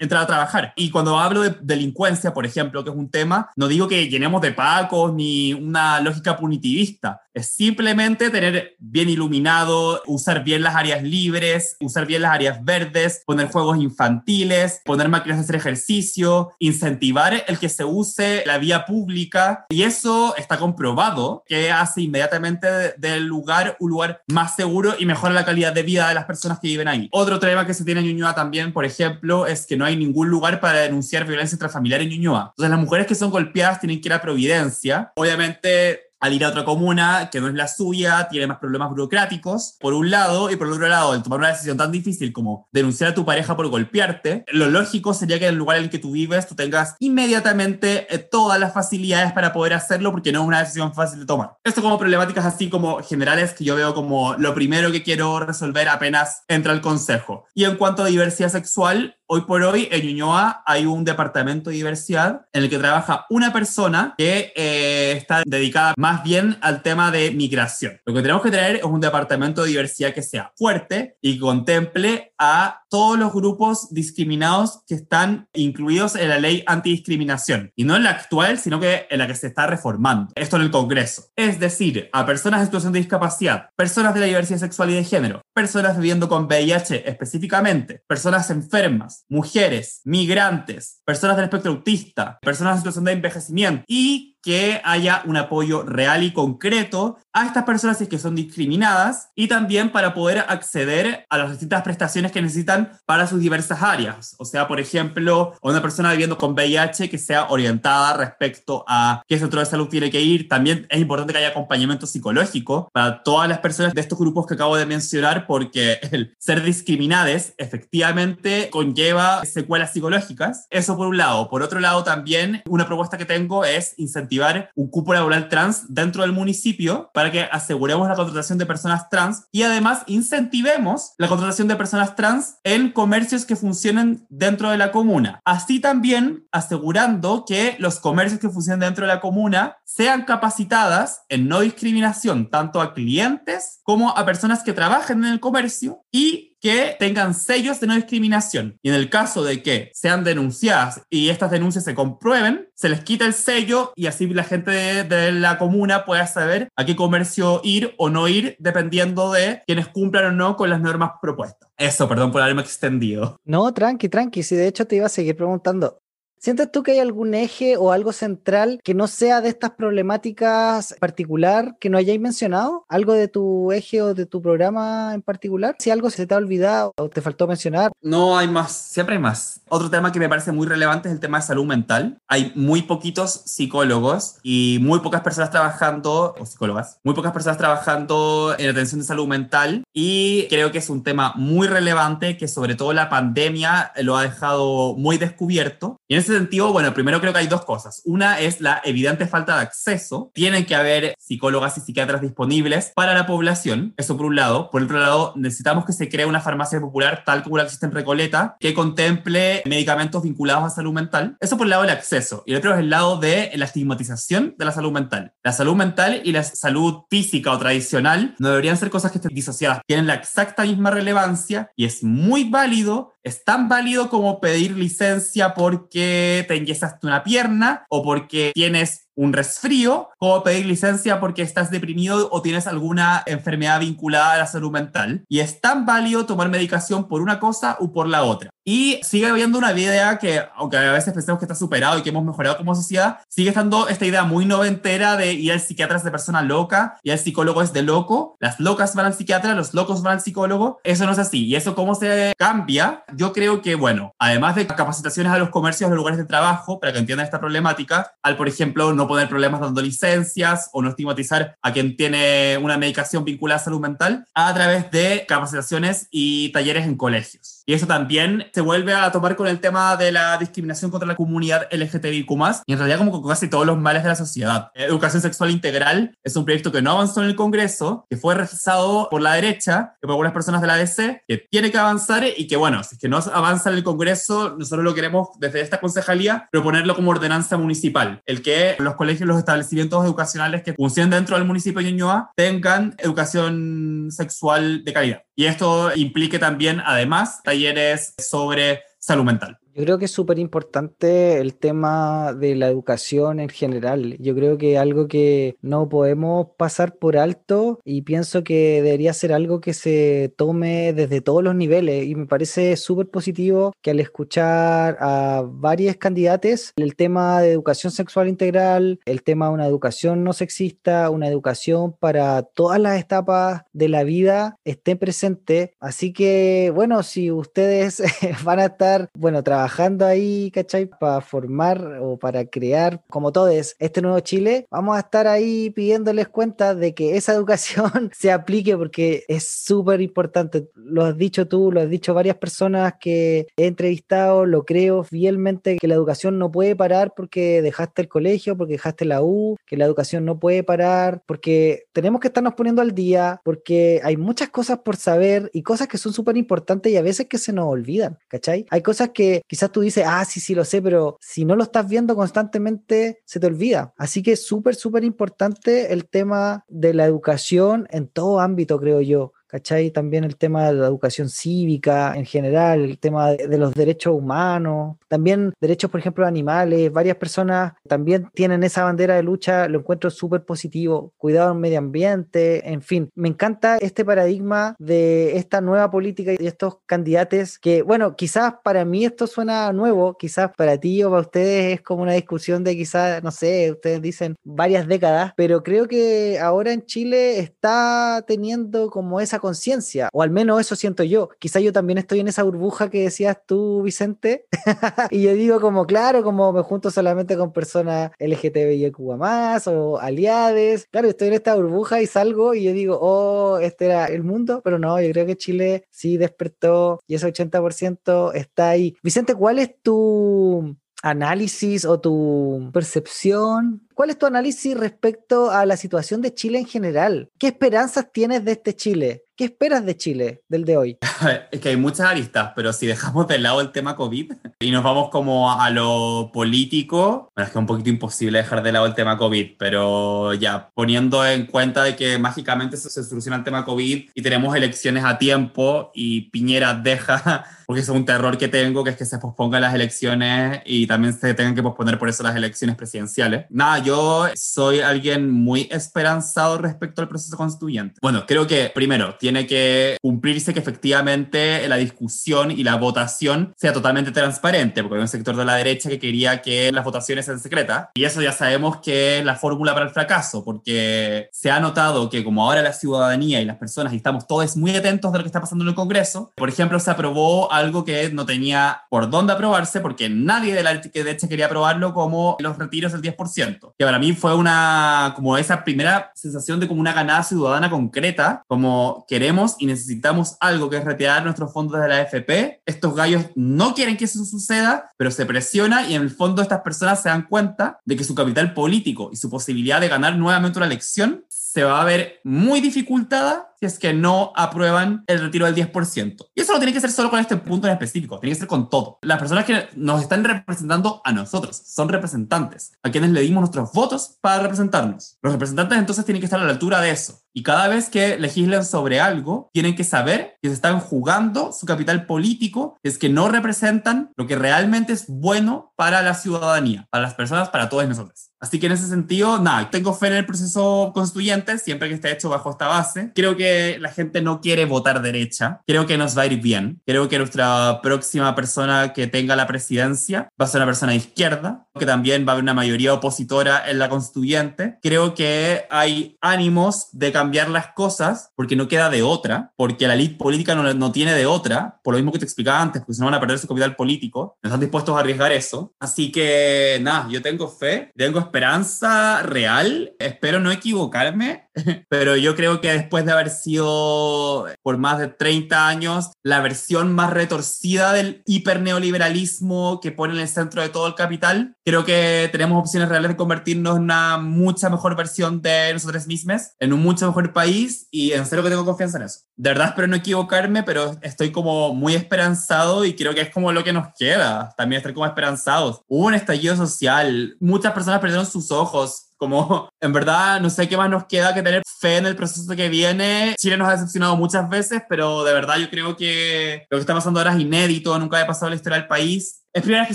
[0.00, 0.72] entrar a trabajar.
[0.76, 4.40] Y cuando hablo de delincuencia, por ejemplo, que es un tema, no digo que llenemos
[4.42, 7.22] de pacos ni una lógica punitivista.
[7.42, 13.48] Simplemente tener bien iluminado, usar bien las áreas libres, usar bien las áreas verdes, poner
[13.48, 19.66] juegos infantiles, poner máquinas de hacer ejercicio, incentivar el que se use la vía pública.
[19.68, 25.34] Y eso está comprobado que hace inmediatamente del lugar un lugar más seguro y mejora
[25.34, 27.08] la calidad de vida de las personas que viven ahí.
[27.12, 30.28] Otro tema que se tiene en Ñuñoa también, por ejemplo, es que no hay ningún
[30.28, 32.50] lugar para denunciar violencia intrafamiliar en Ñuñoa.
[32.50, 35.12] Entonces las mujeres que son golpeadas tienen que ir a Providencia.
[35.16, 39.76] Obviamente al ir a otra comuna que no es la suya, tiene más problemas burocráticos,
[39.80, 42.68] por un lado, y por el otro lado, el tomar una decisión tan difícil como
[42.72, 45.90] denunciar a tu pareja por golpearte, lo lógico sería que en el lugar en el
[45.90, 50.40] que tú vives tú tengas inmediatamente eh, todas las facilidades para poder hacerlo porque no
[50.40, 51.56] es una decisión fácil de tomar.
[51.64, 55.88] Esto como problemáticas así como generales que yo veo como lo primero que quiero resolver
[55.88, 57.46] apenas entra el consejo.
[57.54, 61.76] Y en cuanto a diversidad sexual, Hoy por hoy en Ñuñoa hay un departamento de
[61.76, 67.10] diversidad en el que trabaja una persona que eh, está dedicada más bien al tema
[67.10, 68.00] de migración.
[68.06, 72.32] Lo que tenemos que tener es un departamento de diversidad que sea fuerte y contemple
[72.38, 77.72] a todos los grupos discriminados que están incluidos en la ley antidiscriminación.
[77.76, 80.32] Y no en la actual, sino que en la que se está reformando.
[80.34, 81.24] Esto en el Congreso.
[81.36, 85.04] Es decir, a personas en situación de discapacidad, personas de la diversidad sexual y de
[85.04, 92.74] género, personas viviendo con VIH específicamente, personas enfermas, mujeres, migrantes, personas del espectro autista, personas
[92.74, 97.98] en situación de envejecimiento y que haya un apoyo real y concreto a estas personas
[97.98, 103.26] que son discriminadas y también para poder acceder a las distintas prestaciones que necesitan para
[103.26, 104.34] sus diversas áreas.
[104.38, 109.38] O sea, por ejemplo, una persona viviendo con VIH que sea orientada respecto a qué
[109.38, 110.48] centro de salud tiene que ir.
[110.48, 114.54] También es importante que haya acompañamiento psicológico para todas las personas de estos grupos que
[114.54, 120.66] acabo de mencionar porque el ser discriminadas efectivamente conlleva secuelas psicológicas.
[120.70, 121.48] Eso por un lado.
[121.50, 124.27] Por otro lado, también una propuesta que tengo es incentivar
[124.74, 129.44] un cupo laboral trans dentro del municipio para que aseguremos la contratación de personas trans
[129.52, 134.92] y además incentivemos la contratación de personas trans en comercios que funcionen dentro de la
[134.92, 135.40] comuna.
[135.44, 141.48] Así también asegurando que los comercios que funcionen dentro de la comuna sean capacitadas en
[141.48, 146.96] no discriminación tanto a clientes como a personas que trabajen en el comercio y que
[146.98, 148.78] tengan sellos de no discriminación.
[148.82, 153.00] Y en el caso de que sean denunciadas y estas denuncias se comprueben, se les
[153.00, 154.70] quita el sello y así la gente
[155.04, 159.88] de, la comuna pueda saber a qué comercio ir o no ir dependiendo de quienes
[159.88, 161.68] cumplan o no con las normas propuestas.
[161.76, 163.36] Eso, perdón por haberme extendido.
[163.44, 164.42] No, tranqui, tranqui.
[164.42, 166.00] Si de hecho te iba a seguir preguntando,
[166.38, 170.94] ¿Sientes tú que hay algún eje o algo central que no sea de estas problemáticas
[171.00, 172.84] particular que no hayáis mencionado?
[172.88, 175.74] ¿Algo de tu eje o de tu programa en particular?
[175.80, 177.90] Si algo se te ha olvidado o te faltó mencionar.
[178.02, 179.62] No, hay más, siempre hay más.
[179.68, 182.18] Otro tema que me parece muy relevante es el tema de salud mental.
[182.28, 188.54] Hay muy poquitos psicólogos y muy pocas personas trabajando, o psicólogas, muy pocas personas trabajando
[188.58, 192.76] en atención de salud mental y creo que es un tema muy relevante que sobre
[192.76, 195.96] todo la pandemia lo ha dejado muy descubierto.
[196.08, 198.02] Y en sentido, bueno, primero creo que hay dos cosas.
[198.04, 200.30] Una es la evidente falta de acceso.
[200.34, 203.94] Tienen que haber psicólogas y psiquiatras disponibles para la población.
[203.96, 204.70] Eso por un lado.
[204.70, 207.92] Por otro lado, necesitamos que se cree una farmacia popular tal como la existe en
[207.92, 211.36] Recoleta, que contemple medicamentos vinculados a salud mental.
[211.40, 212.42] Eso por el lado del acceso.
[212.46, 215.32] Y el otro es el lado de la estigmatización de la salud mental.
[215.42, 219.34] La salud mental y la salud física o tradicional no deberían ser cosas que estén
[219.34, 219.80] disociadas.
[219.86, 225.54] Tienen la exacta misma relevancia y es muy válido es tan válido como pedir licencia
[225.54, 231.70] porque te enyesaste una pierna o porque tienes un resfrío, como pedir licencia porque estás
[231.70, 235.24] deprimido o tienes alguna enfermedad vinculada a la salud mental.
[235.28, 238.50] Y es tan válido tomar medicación por una cosa o por la otra.
[238.70, 242.10] Y sigue habiendo una idea que, aunque a veces pensemos que está superado y que
[242.10, 246.04] hemos mejorado como sociedad, sigue estando esta idea muy noventera de ir al psiquiatra es
[246.04, 248.36] de persona loca y al psicólogo es de loco.
[248.40, 250.80] Las locas van al psiquiatra, los locos van al psicólogo.
[250.84, 251.46] Eso no es así.
[251.46, 253.04] ¿Y eso cómo se cambia?
[253.14, 256.78] Yo creo que, bueno, además de capacitaciones a los comercios, a los lugares de trabajo,
[256.78, 260.90] para que entiendan esta problemática, al, por ejemplo, no poner problemas dando licencias o no
[260.90, 266.52] estigmatizar a quien tiene una medicación vinculada a salud mental a través de capacitaciones y
[266.52, 267.57] talleres en colegios.
[267.68, 271.16] Y eso también se vuelve a tomar con el tema de la discriminación contra la
[271.16, 272.30] comunidad LGTBIQ+,
[272.64, 274.70] y en realidad como con casi todos los males de la sociedad.
[274.74, 279.08] Educación sexual integral es un proyecto que no avanzó en el Congreso, que fue rechazado
[279.10, 282.46] por la derecha, que por algunas personas de la DC, que tiene que avanzar y
[282.46, 285.78] que bueno, si es que no avanza en el Congreso, nosotros lo queremos desde esta
[285.78, 291.36] concejalía proponerlo como ordenanza municipal, el que los colegios, los establecimientos educacionales que funcionen dentro
[291.36, 295.22] del municipio de Ñuñoa tengan educación sexual de calidad.
[295.36, 299.57] Y esto implique también, además, talleres sobre salud mental.
[299.78, 304.16] Yo creo que es súper importante el tema de la educación en general.
[304.18, 309.32] Yo creo que algo que no podemos pasar por alto y pienso que debería ser
[309.32, 312.08] algo que se tome desde todos los niveles.
[312.08, 317.92] Y me parece súper positivo que al escuchar a varios candidatos, el tema de educación
[317.92, 323.62] sexual integral, el tema de una educación no sexista, una educación para todas las etapas
[323.72, 325.76] de la vida esté presente.
[325.78, 328.02] Así que, bueno, si ustedes
[328.42, 330.86] van a estar, bueno, trabajando trabajando ahí, ¿cachai?
[330.86, 336.28] Para formar o para crear, como todos, este nuevo Chile, vamos a estar ahí pidiéndoles
[336.28, 340.68] cuenta de que esa educación se aplique porque es súper importante.
[340.74, 345.76] Lo has dicho tú, lo has dicho varias personas que he entrevistado, lo creo fielmente
[345.78, 349.76] que la educación no puede parar porque dejaste el colegio, porque dejaste la U, que
[349.76, 354.48] la educación no puede parar, porque tenemos que estarnos poniendo al día, porque hay muchas
[354.48, 357.66] cosas por saber y cosas que son súper importantes y a veces que se nos
[357.66, 358.64] olvidan, ¿cachai?
[358.70, 361.64] Hay cosas que quizás tú dices, ah, sí, sí lo sé, pero si no lo
[361.64, 363.92] estás viendo constantemente, se te olvida.
[363.96, 369.00] Así que es súper, súper importante el tema de la educación en todo ámbito, creo
[369.00, 369.32] yo.
[369.48, 369.90] ¿Cachai?
[369.90, 374.96] También el tema de la educación cívica en general, el tema de, los derechos humanos,
[375.08, 376.92] también derechos, por ejemplo, animales.
[376.92, 381.12] Varias personas también tienen esa bandera de lucha, lo encuentro súper positivo.
[381.16, 383.10] Cuidado del medio ambiente, en fin.
[383.14, 388.84] Me encanta este paradigma de esta nueva política y estos candidatos que, bueno, quizás para
[388.84, 392.76] mí esto suena nuevo, quizás para ti o para ustedes es como una discusión de
[392.76, 398.90] quizás, no sé, ustedes dicen varias décadas, pero creo que ahora en Chile está teniendo
[398.90, 401.30] como esa conciencia, o al menos eso siento yo.
[401.38, 404.46] Quizá yo también estoy en esa burbuja que decías tú, Vicente,
[405.10, 410.86] y yo digo como, claro, como me junto solamente con personas LGTBIQ más o aliades.
[410.90, 414.60] Claro, estoy en esta burbuja y salgo y yo digo, oh, este era el mundo,
[414.64, 418.96] pero no, yo creo que Chile sí despertó y ese 80% está ahí.
[419.02, 423.87] Vicente, ¿cuál es tu análisis o tu percepción?
[423.98, 427.32] ¿Cuál es tu análisis respecto a la situación de Chile en general?
[427.36, 429.24] ¿Qué esperanzas tienes de este Chile?
[429.38, 430.98] ¿Qué esperas de Chile, del de hoy?
[431.52, 434.82] Es que hay muchas aristas, pero si dejamos de lado el tema COVID y nos
[434.82, 438.86] vamos como a lo político, bueno, es que es un poquito imposible dejar de lado
[438.86, 443.64] el tema COVID, pero ya, poniendo en cuenta de que mágicamente se, soluciona el tema
[443.64, 448.82] COVID y tenemos elecciones a tiempo y Piñera deja, porque es un terror que tengo,
[448.82, 452.24] que es que se pospongan las elecciones y también se tengan que posponer por eso
[452.24, 453.46] las elecciones presidenciales.
[453.50, 453.87] Nada, yo
[454.34, 457.98] soy alguien muy esperanzado respecto al proceso constituyente.
[458.02, 463.72] Bueno, creo que primero, tiene que cumplirse que efectivamente la discusión y la votación sea
[463.72, 467.40] totalmente transparente, porque hay un sector de la derecha que quería que las votaciones sean
[467.40, 471.60] secretas, y eso ya sabemos que es la fórmula para el fracaso, porque se ha
[471.60, 475.24] notado que como ahora la ciudadanía y las personas estamos todos muy atentos de lo
[475.24, 479.10] que está pasando en el Congreso, por ejemplo, se aprobó algo que no tenía por
[479.10, 483.84] dónde aprobarse, porque nadie de la derecha quería aprobarlo como los retiros del 10%, que
[483.84, 489.04] para mí fue una, como esa primera sensación de como una ganada ciudadana concreta, como
[489.06, 492.60] que queremos y necesitamos algo que es retirar nuestros fondos de la AFP.
[492.66, 496.60] Estos gallos no quieren que eso suceda, pero se presiona y en el fondo estas
[496.60, 500.58] personas se dan cuenta de que su capital político y su posibilidad de ganar nuevamente
[500.58, 505.46] una elección se va a ver muy dificultada si es que no aprueban el retiro
[505.46, 506.26] del 10%.
[506.34, 508.48] Y eso no tiene que ser solo con este punto en específico, tiene que ser
[508.48, 508.98] con todo.
[509.00, 513.72] Las personas que nos están representando a nosotros son representantes, a quienes le dimos nuestros
[513.72, 515.16] votos para representarnos.
[515.22, 517.22] Los representantes entonces tienen que estar a la altura de eso.
[517.32, 521.64] Y cada vez que legislen sobre algo, tienen que saber que se están jugando su
[521.64, 527.04] capital político, es que no representan lo que realmente es bueno para la ciudadanía, para
[527.04, 528.27] las personas, para todos nosotros.
[528.40, 532.12] Así que en ese sentido, nada, tengo fe en el proceso constituyente, siempre que esté
[532.12, 533.12] hecho bajo esta base.
[533.14, 535.60] Creo que la gente no quiere votar derecha.
[535.66, 536.80] Creo que nos va a ir bien.
[536.86, 540.98] Creo que nuestra próxima persona que tenga la presidencia va a ser una persona de
[540.98, 544.78] izquierda, que también va a haber una mayoría opositora en la constituyente.
[544.82, 549.94] Creo que hay ánimos de cambiar las cosas porque no queda de otra, porque la
[549.94, 552.98] elite política no, no tiene de otra, por lo mismo que te explicaba antes, porque
[552.98, 555.72] no van a perder su capital político, no están dispuestos a arriesgar eso.
[555.78, 561.47] Así que nada, yo tengo fe, tengo esperanza real, espero no equivocarme,
[561.88, 566.92] pero yo creo que después de haber sido por más de 30 años la versión
[566.92, 571.56] más retorcida del hiperneoliberalismo que pone en el centro de todo el capital.
[571.64, 576.52] Creo que tenemos opciones reales de convertirnos en una mucha mejor versión de nosotros mismos,
[576.58, 579.20] en un mucho mejor país y en serio que tengo confianza en eso.
[579.36, 583.52] De verdad espero no equivocarme, pero estoy como muy esperanzado y creo que es como
[583.52, 585.82] lo que nos queda, también estar como esperanzados.
[585.88, 590.76] Hubo un estallido social, muchas personas perdieron sus ojos, Como, en verdad, no sé qué
[590.76, 593.34] más nos queda que tener fe en el proceso que viene.
[593.38, 596.94] Chile nos ha decepcionado muchas veces, pero de verdad yo creo que lo que está
[596.94, 599.44] pasando ahora es inédito, nunca había pasado la historia del país.
[599.52, 599.94] Es primera vez que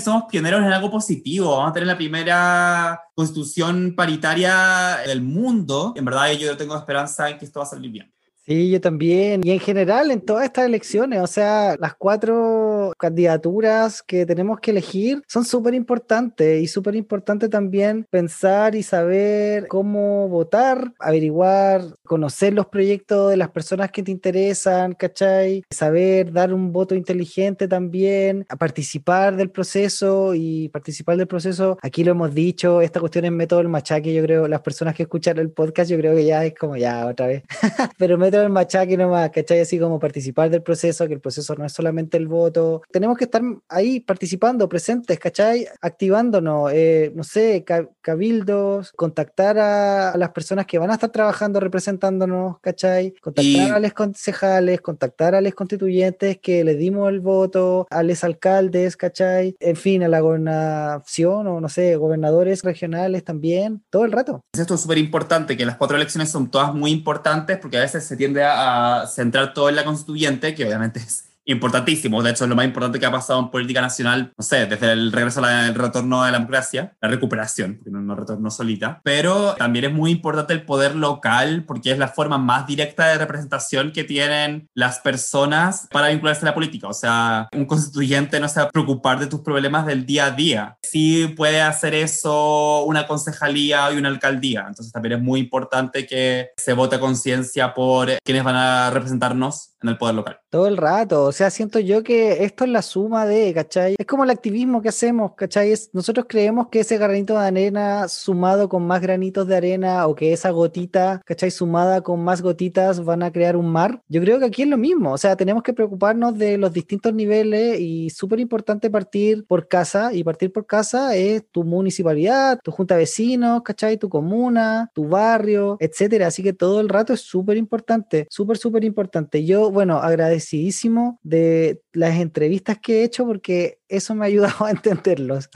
[0.00, 1.56] somos pioneros en algo positivo.
[1.56, 5.94] Vamos a tener la primera constitución paritaria del mundo.
[5.96, 8.13] En verdad yo tengo esperanza en que esto va a salir bien.
[8.46, 9.40] Sí, yo también.
[9.42, 14.70] Y en general, en todas estas elecciones, o sea, las cuatro candidaturas que tenemos que
[14.70, 22.52] elegir son súper importantes y súper importante también pensar y saber cómo votar, averiguar, conocer
[22.52, 25.64] los proyectos de las personas que te interesan, ¿cachai?
[25.70, 31.78] Saber dar un voto inteligente también, a participar del proceso y participar del proceso.
[31.80, 35.04] Aquí lo hemos dicho, esta cuestión es método del machaque, yo creo, las personas que
[35.04, 37.42] escuchan el podcast, yo creo que ya es como ya otra vez.
[37.96, 39.60] Pero método el machaque nomás, ¿cachai?
[39.60, 42.82] Así como participar del proceso, que el proceso no es solamente el voto.
[42.90, 45.66] Tenemos que estar ahí participando, presentes, ¿cachai?
[45.80, 47.64] Activándonos, eh, no sé,
[48.00, 53.14] cabildos, contactar a, las personas que van a estar trabajando representándonos, ¿cachai?
[53.20, 58.24] Contactar a los concejales, contactar a los constituyentes que le dimos el voto, a los
[58.24, 59.56] alcaldes, ¿cachai?
[59.60, 64.40] En fin, a la gobernación o no sé, gobernadores regionales también, todo el rato.
[64.52, 68.04] Esto es súper importante, que las cuatro elecciones son todas muy importantes porque a veces
[68.04, 72.22] se tiende a, centrar todo en la constituyente, que obviamente es importantísimo.
[72.22, 74.92] De hecho, es lo más importante que ha pasado en política nacional, no sé, desde
[74.92, 79.00] el regreso al retorno de la democracia, la recuperación, porque no, no retorno solita.
[79.04, 83.18] Pero también es muy importante el poder local, porque es la forma más directa de
[83.18, 86.88] representación que tienen las personas para vincularse a la política.
[86.88, 90.30] O sea, un constituyente no se va a preocupar de tus problemas del día a
[90.30, 90.78] día.
[90.82, 94.64] Sí puede hacer eso una concejalía y una alcaldía.
[94.68, 99.73] Entonces también es muy importante que se vote a conciencia por quienes van a representarnos
[99.84, 100.38] en el poder local.
[100.50, 103.96] Todo el rato, o sea, siento yo que esto es la suma de, ¿cachai?
[103.98, 105.74] Es como el activismo que hacemos, ¿cachai?
[105.92, 110.32] nosotros creemos que ese granito de arena sumado con más granitos de arena o que
[110.32, 111.50] esa gotita, ¿cachai?
[111.50, 114.02] Sumada con más gotitas van a crear un mar.
[114.08, 117.12] Yo creo que aquí es lo mismo, o sea, tenemos que preocuparnos de los distintos
[117.12, 122.70] niveles y súper importante partir por casa y partir por casa es tu municipalidad, tu
[122.70, 123.98] junta de vecinos, ¿cachai?
[123.98, 126.28] Tu comuna, tu barrio, etcétera.
[126.28, 129.44] Así que todo el rato es súper importante, súper, súper importante.
[129.44, 134.70] Yo, bueno, agradecidísimo de las entrevistas que he hecho porque eso me ha ayudado a
[134.70, 135.50] entenderlos,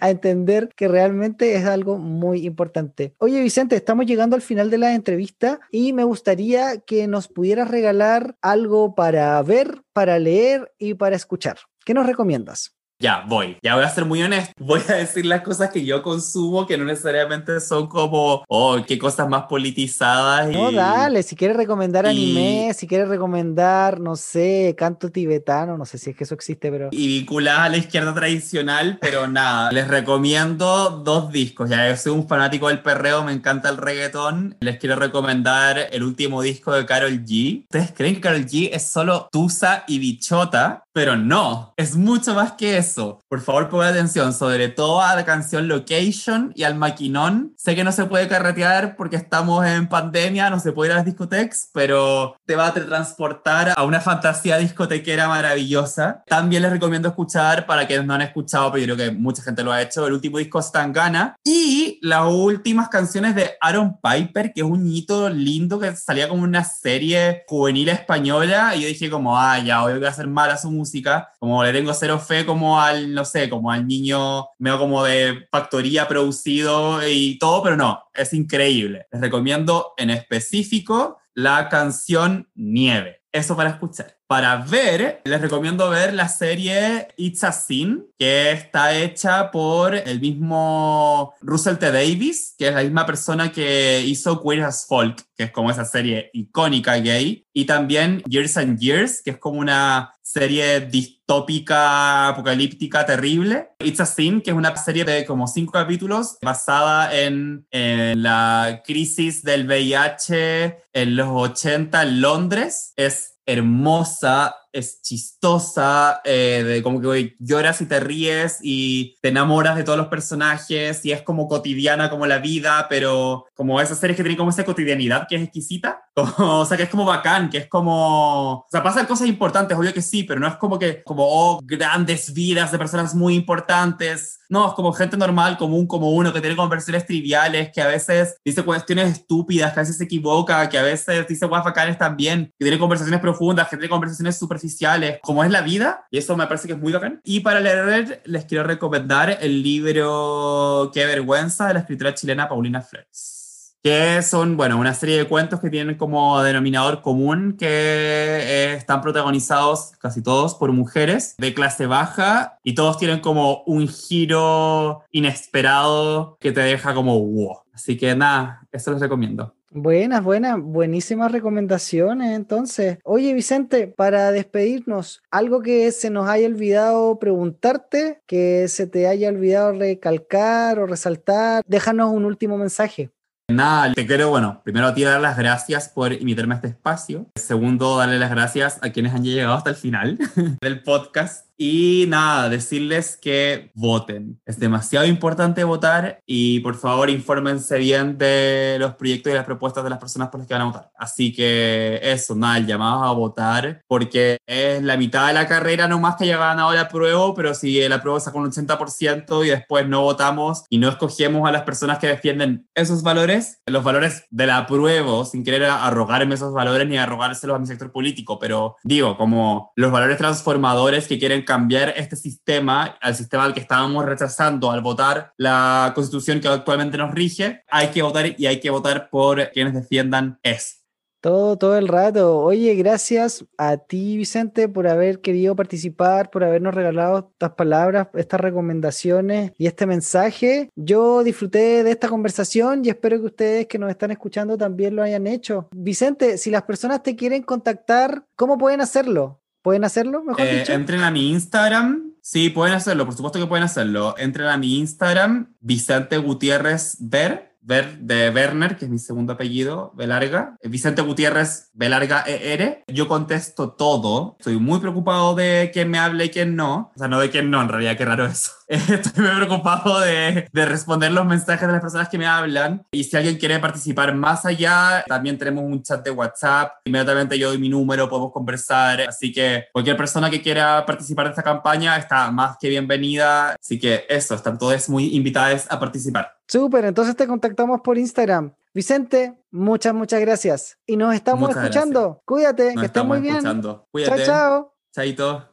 [0.00, 3.14] a entender que realmente es algo muy importante.
[3.18, 7.68] Oye, Vicente, estamos llegando al final de la entrevista y me gustaría que nos pudieras
[7.68, 11.58] regalar algo para ver, para leer y para escuchar.
[11.84, 12.79] ¿Qué nos recomiendas?
[13.00, 13.56] Ya, voy.
[13.62, 14.52] Ya voy a ser muy honesto.
[14.70, 18.98] Voy a decir las cosas que yo consumo, que no necesariamente son como, oh, qué
[18.98, 20.48] cosas más politizadas.
[20.50, 25.98] No, dale, si quieres recomendar anime, si quieres recomendar, no sé, canto tibetano, no sé
[25.98, 26.90] si es que eso existe, pero...
[26.92, 31.70] Y vinculada a la izquierda tradicional, pero nada, les recomiendo dos discos.
[31.70, 34.56] Ya, yo soy un fanático del perreo, me encanta el reggaetón.
[34.60, 37.62] Les quiero recomendar el último disco de Carol G.
[37.62, 40.84] ¿Ustedes creen que Carol G es solo Tusa y Bichota?
[40.92, 45.24] Pero no, es mucho más que eso por favor, ponga atención, sobre todo a la
[45.24, 47.54] canción Location y al maquinón.
[47.56, 50.96] Sé que no se puede carretear porque estamos en pandemia, no se puede ir a
[50.96, 56.22] las discotecas, pero te va a transportar a una fantasía discotequera maravillosa.
[56.26, 59.62] También les recomiendo escuchar, para quienes no han escuchado, pero yo creo que mucha gente
[59.62, 64.60] lo ha hecho, el último disco Stangana y las últimas canciones de Aaron Piper, que
[64.60, 68.74] es un hito lindo que salía como una serie juvenil española.
[68.74, 71.30] Y yo dije, como, ah, ya, hoy voy a hacer mal a su música.
[71.38, 75.46] Como le tengo cero fe, como al, no sé, como al niño medio como de
[75.50, 79.06] factoría producido y todo, pero no, es increíble.
[79.12, 83.22] Les recomiendo en específico la canción Nieve.
[83.32, 84.19] Eso para escuchar.
[84.30, 90.20] Para ver, les recomiendo ver la serie It's a Sin, que está hecha por el
[90.20, 91.90] mismo Russell T.
[91.90, 95.84] Davis, que es la misma persona que hizo Queer as Folk, que es como esa
[95.84, 103.04] serie icónica gay, y también Years and Years, que es como una serie distópica, apocalíptica,
[103.04, 103.70] terrible.
[103.80, 108.82] It's a Sin, que es una serie de como cinco capítulos basada en, en la
[108.86, 112.92] crisis del VIH en los 80 en Londres.
[112.94, 119.76] Es hermosa, es chistosa, eh, de como que lloras y te ríes y te enamoras
[119.76, 124.16] de todos los personajes y es como cotidiana como la vida, pero como esas series
[124.16, 126.02] que tienen como esa cotidianidad que es exquisita,
[126.38, 129.92] o sea, que es como bacán, que es como, o sea, pasan cosas importantes, obvio
[129.92, 134.40] que sí, pero no es como que, como, oh, grandes vidas de personas muy importantes,
[134.48, 138.36] no, es como gente normal, común, como uno, que tiene conversaciones triviales, que a veces
[138.44, 142.64] dice cuestiones estúpidas, que a veces se equivoca, que a veces dice guafacanes también, que
[142.64, 146.46] tiene conversaciones profundas, que tiene conversaciones súper superficiales, como es la vida, y eso me
[146.46, 147.20] parece que es muy bacán.
[147.24, 152.82] Y para leer, les quiero recomendar el libro Qué vergüenza de la escritora chilena Paulina
[152.82, 153.40] Flores
[153.82, 159.00] que son, bueno, una serie de cuentos que tienen como denominador común que eh, están
[159.00, 166.36] protagonizados casi todos por mujeres de clase baja y todos tienen como un giro inesperado
[166.40, 167.60] que te deja como wow.
[167.72, 169.54] Así que nada, eso les recomiendo.
[169.72, 172.34] Buenas, buenas, buenísimas recomendaciones.
[172.34, 179.06] Entonces, oye Vicente, para despedirnos, algo que se nos haya olvidado preguntarte, que se te
[179.06, 183.10] haya olvidado recalcar o resaltar, déjanos un último mensaje.
[183.48, 187.26] Nada, te quiero, bueno, primero a ti dar las gracias por invitarme a este espacio.
[187.36, 190.18] Segundo, darle las gracias a quienes han llegado hasta el final
[190.60, 191.49] del podcast.
[191.62, 194.40] Y nada, decirles que voten.
[194.46, 199.84] Es demasiado importante votar y por favor infórmense bien de los proyectos y las propuestas
[199.84, 200.90] de las personas por las que van a votar.
[200.96, 205.86] Así que eso, nada, el llamado a votar porque es la mitad de la carrera
[205.86, 209.86] nomás que ya ganado la prueba, pero si la prueba saca un 80% y después
[209.86, 214.46] no votamos y no escogemos a las personas que defienden esos valores, los valores de
[214.46, 219.18] la prueba, sin querer arrogarme esos valores ni arrogárselos a mi sector político, pero digo,
[219.18, 224.70] como los valores transformadores que quieren cambiar este sistema, al sistema al que estábamos rechazando
[224.70, 229.10] al votar la constitución que actualmente nos rige, hay que votar y hay que votar
[229.10, 230.76] por quienes defiendan eso.
[231.20, 232.38] Todo, todo el rato.
[232.38, 238.40] Oye, gracias a ti, Vicente, por haber querido participar, por habernos regalado estas palabras, estas
[238.40, 240.70] recomendaciones y este mensaje.
[240.76, 245.02] Yo disfruté de esta conversación y espero que ustedes que nos están escuchando también lo
[245.02, 245.68] hayan hecho.
[245.72, 249.39] Vicente, si las personas te quieren contactar, ¿cómo pueden hacerlo?
[249.62, 250.72] ¿Pueden hacerlo, mejor Eh, dicho?
[250.72, 252.12] entren a mi Instagram.
[252.22, 254.14] Sí, pueden hacerlo, por supuesto que pueden hacerlo.
[254.18, 259.92] Entren a mi Instagram, Vicente Gutiérrez Ver, Ver de Werner, que es mi segundo apellido,
[259.94, 260.56] Belarga.
[260.62, 262.84] Vicente Gutiérrez Belarga ER.
[262.88, 264.36] Yo contesto todo.
[264.38, 266.90] Estoy muy preocupado de quién me hable y quién no.
[266.94, 268.52] O sea, no de quién no, en realidad, qué raro eso.
[268.88, 272.86] Estoy muy preocupado de, de responder los mensajes de las personas que me hablan.
[272.92, 276.74] Y si alguien quiere participar más allá, también tenemos un chat de WhatsApp.
[276.84, 279.00] Inmediatamente yo doy mi número, podemos conversar.
[279.00, 283.56] Así que cualquier persona que quiera participar de esta campaña está más que bienvenida.
[283.60, 286.36] Así que eso, están todos muy invitadas a participar.
[286.46, 288.52] Súper, entonces te contactamos por Instagram.
[288.72, 290.78] Vicente, muchas, muchas gracias.
[290.86, 292.22] Y nos estamos Muchas escuchando.
[292.24, 293.34] Cuídate, Nos que estés muy bien.
[293.34, 293.72] escuchando.
[293.74, 294.24] Chao, Cuídate.
[294.26, 294.74] chao.
[294.94, 295.49] Chaito.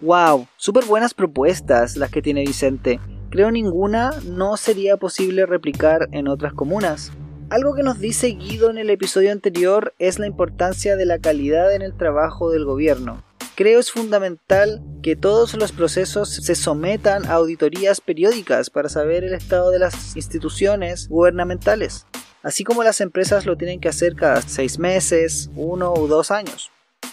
[0.00, 3.00] Wow, súper buenas propuestas las que tiene Vicente.
[3.30, 7.10] Creo ninguna no sería posible replicar en otras comunas.
[7.50, 11.74] Algo que nos dice Guido en el episodio anterior es la importancia de la calidad
[11.74, 13.24] en el trabajo del gobierno.
[13.56, 19.34] Creo es fundamental que todos los procesos se sometan a auditorías periódicas para saber el
[19.34, 22.06] estado de las instituciones gubernamentales,
[22.44, 26.70] así como las empresas lo tienen que hacer cada seis meses, uno o dos años.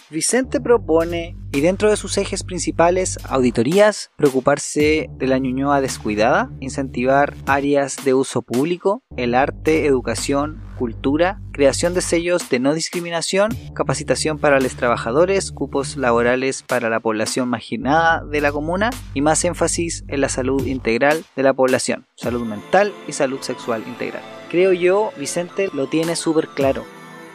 [0.08, 7.34] Vicente propone, y dentro de sus ejes principales, auditorías, preocuparse de la ñuñoa descuidada, incentivar
[7.46, 14.38] áreas de uso público, el arte, educación, cultura, creación de sellos de no discriminación, capacitación
[14.38, 20.04] para los trabajadores, cupos laborales para la población marginada de la comuna y más énfasis
[20.06, 24.22] en la salud integral de la población, salud mental y salud sexual integral.
[24.50, 26.84] Creo yo, Vicente lo tiene súper claro.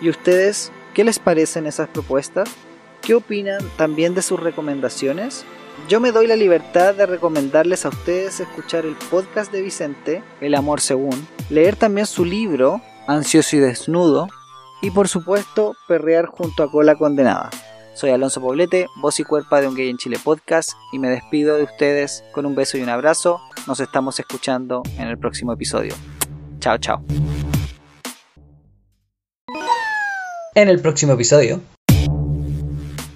[0.01, 2.49] ¿Y ustedes ¿Qué les parecen esas propuestas?
[3.01, 5.45] ¿Qué opinan también de sus recomendaciones?
[5.87, 10.53] Yo me doy la libertad de recomendarles a ustedes escuchar el podcast de Vicente, El
[10.53, 14.27] Amor Según, leer también su libro, Ansioso y Desnudo,
[14.81, 17.49] y por supuesto, perrear junto a Cola Condenada.
[17.93, 21.57] Soy Alonso Poblete, voz y cuerpa de Un Gay en Chile podcast, y me despido
[21.57, 23.39] de ustedes con un beso y un abrazo.
[23.65, 25.93] Nos estamos escuchando en el próximo episodio.
[26.59, 27.03] Chao, chao.
[30.53, 31.61] En el próximo episodio.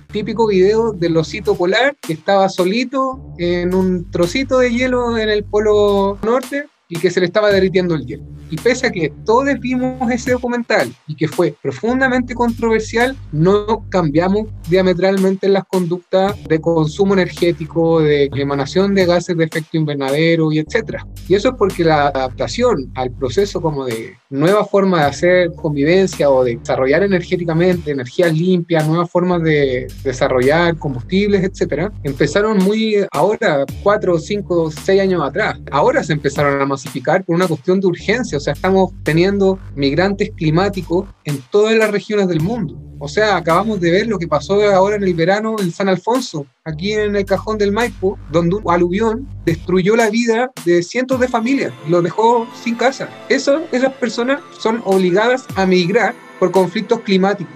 [0.10, 5.44] típico video del osito polar que estaba solito en un trocito de hielo en el
[5.44, 8.24] polo norte y que se le estaba derritiendo el hielo.
[8.56, 14.48] Y pese a que todos vimos ese documental y que fue profundamente controversial, no cambiamos
[14.70, 21.06] diametralmente las conductas de consumo energético, de emanación de gases de efecto invernadero y etcétera.
[21.28, 26.30] Y eso es porque la adaptación al proceso como de nueva forma de hacer convivencia
[26.30, 33.66] o de desarrollar energéticamente energías limpias, nuevas formas de desarrollar combustibles, etcétera, empezaron muy ahora,
[33.84, 35.60] cuatro, cinco, seis años atrás.
[35.72, 38.38] Ahora se empezaron a masificar por una cuestión de urgencia.
[38.38, 42.80] O sea, estamos teniendo migrantes climáticos en todas las regiones del mundo.
[43.00, 46.46] O sea, acabamos de ver lo que pasó ahora en el verano en San Alfonso,
[46.64, 51.28] aquí en el cajón del Maipo, donde un aluvión destruyó la vida de cientos de
[51.28, 53.10] familias, lo dejó sin casa.
[53.30, 57.54] Eso, esas personas son obligadas a migrar por conflictos climáticos.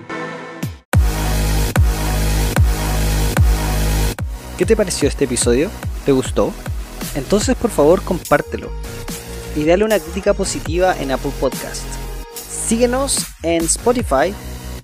[4.57, 5.69] ¿Qué te pareció este episodio?
[6.05, 6.51] ¿Te gustó?
[7.15, 8.69] Entonces por favor compártelo
[9.59, 11.83] y dale una crítica positiva en Apple Podcast.
[12.33, 14.33] Síguenos en Spotify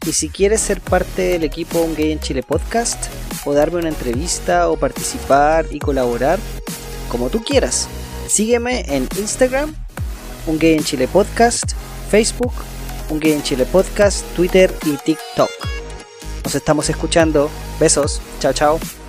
[0.06, 3.06] y si quieres ser parte del equipo Un Gay en Chile Podcast
[3.46, 6.40] o darme una entrevista o participar y colaborar,
[7.10, 7.88] como tú quieras,
[8.28, 9.74] sígueme en Instagram,
[10.46, 11.72] Un Gay en Chile Podcast,
[12.12, 12.54] Facebook,
[13.10, 15.52] Un Gay en Chile Podcast, Twitter y TikTok.
[16.44, 17.50] Nos estamos escuchando.
[17.80, 18.22] Besos.
[18.40, 19.05] Chao, chao.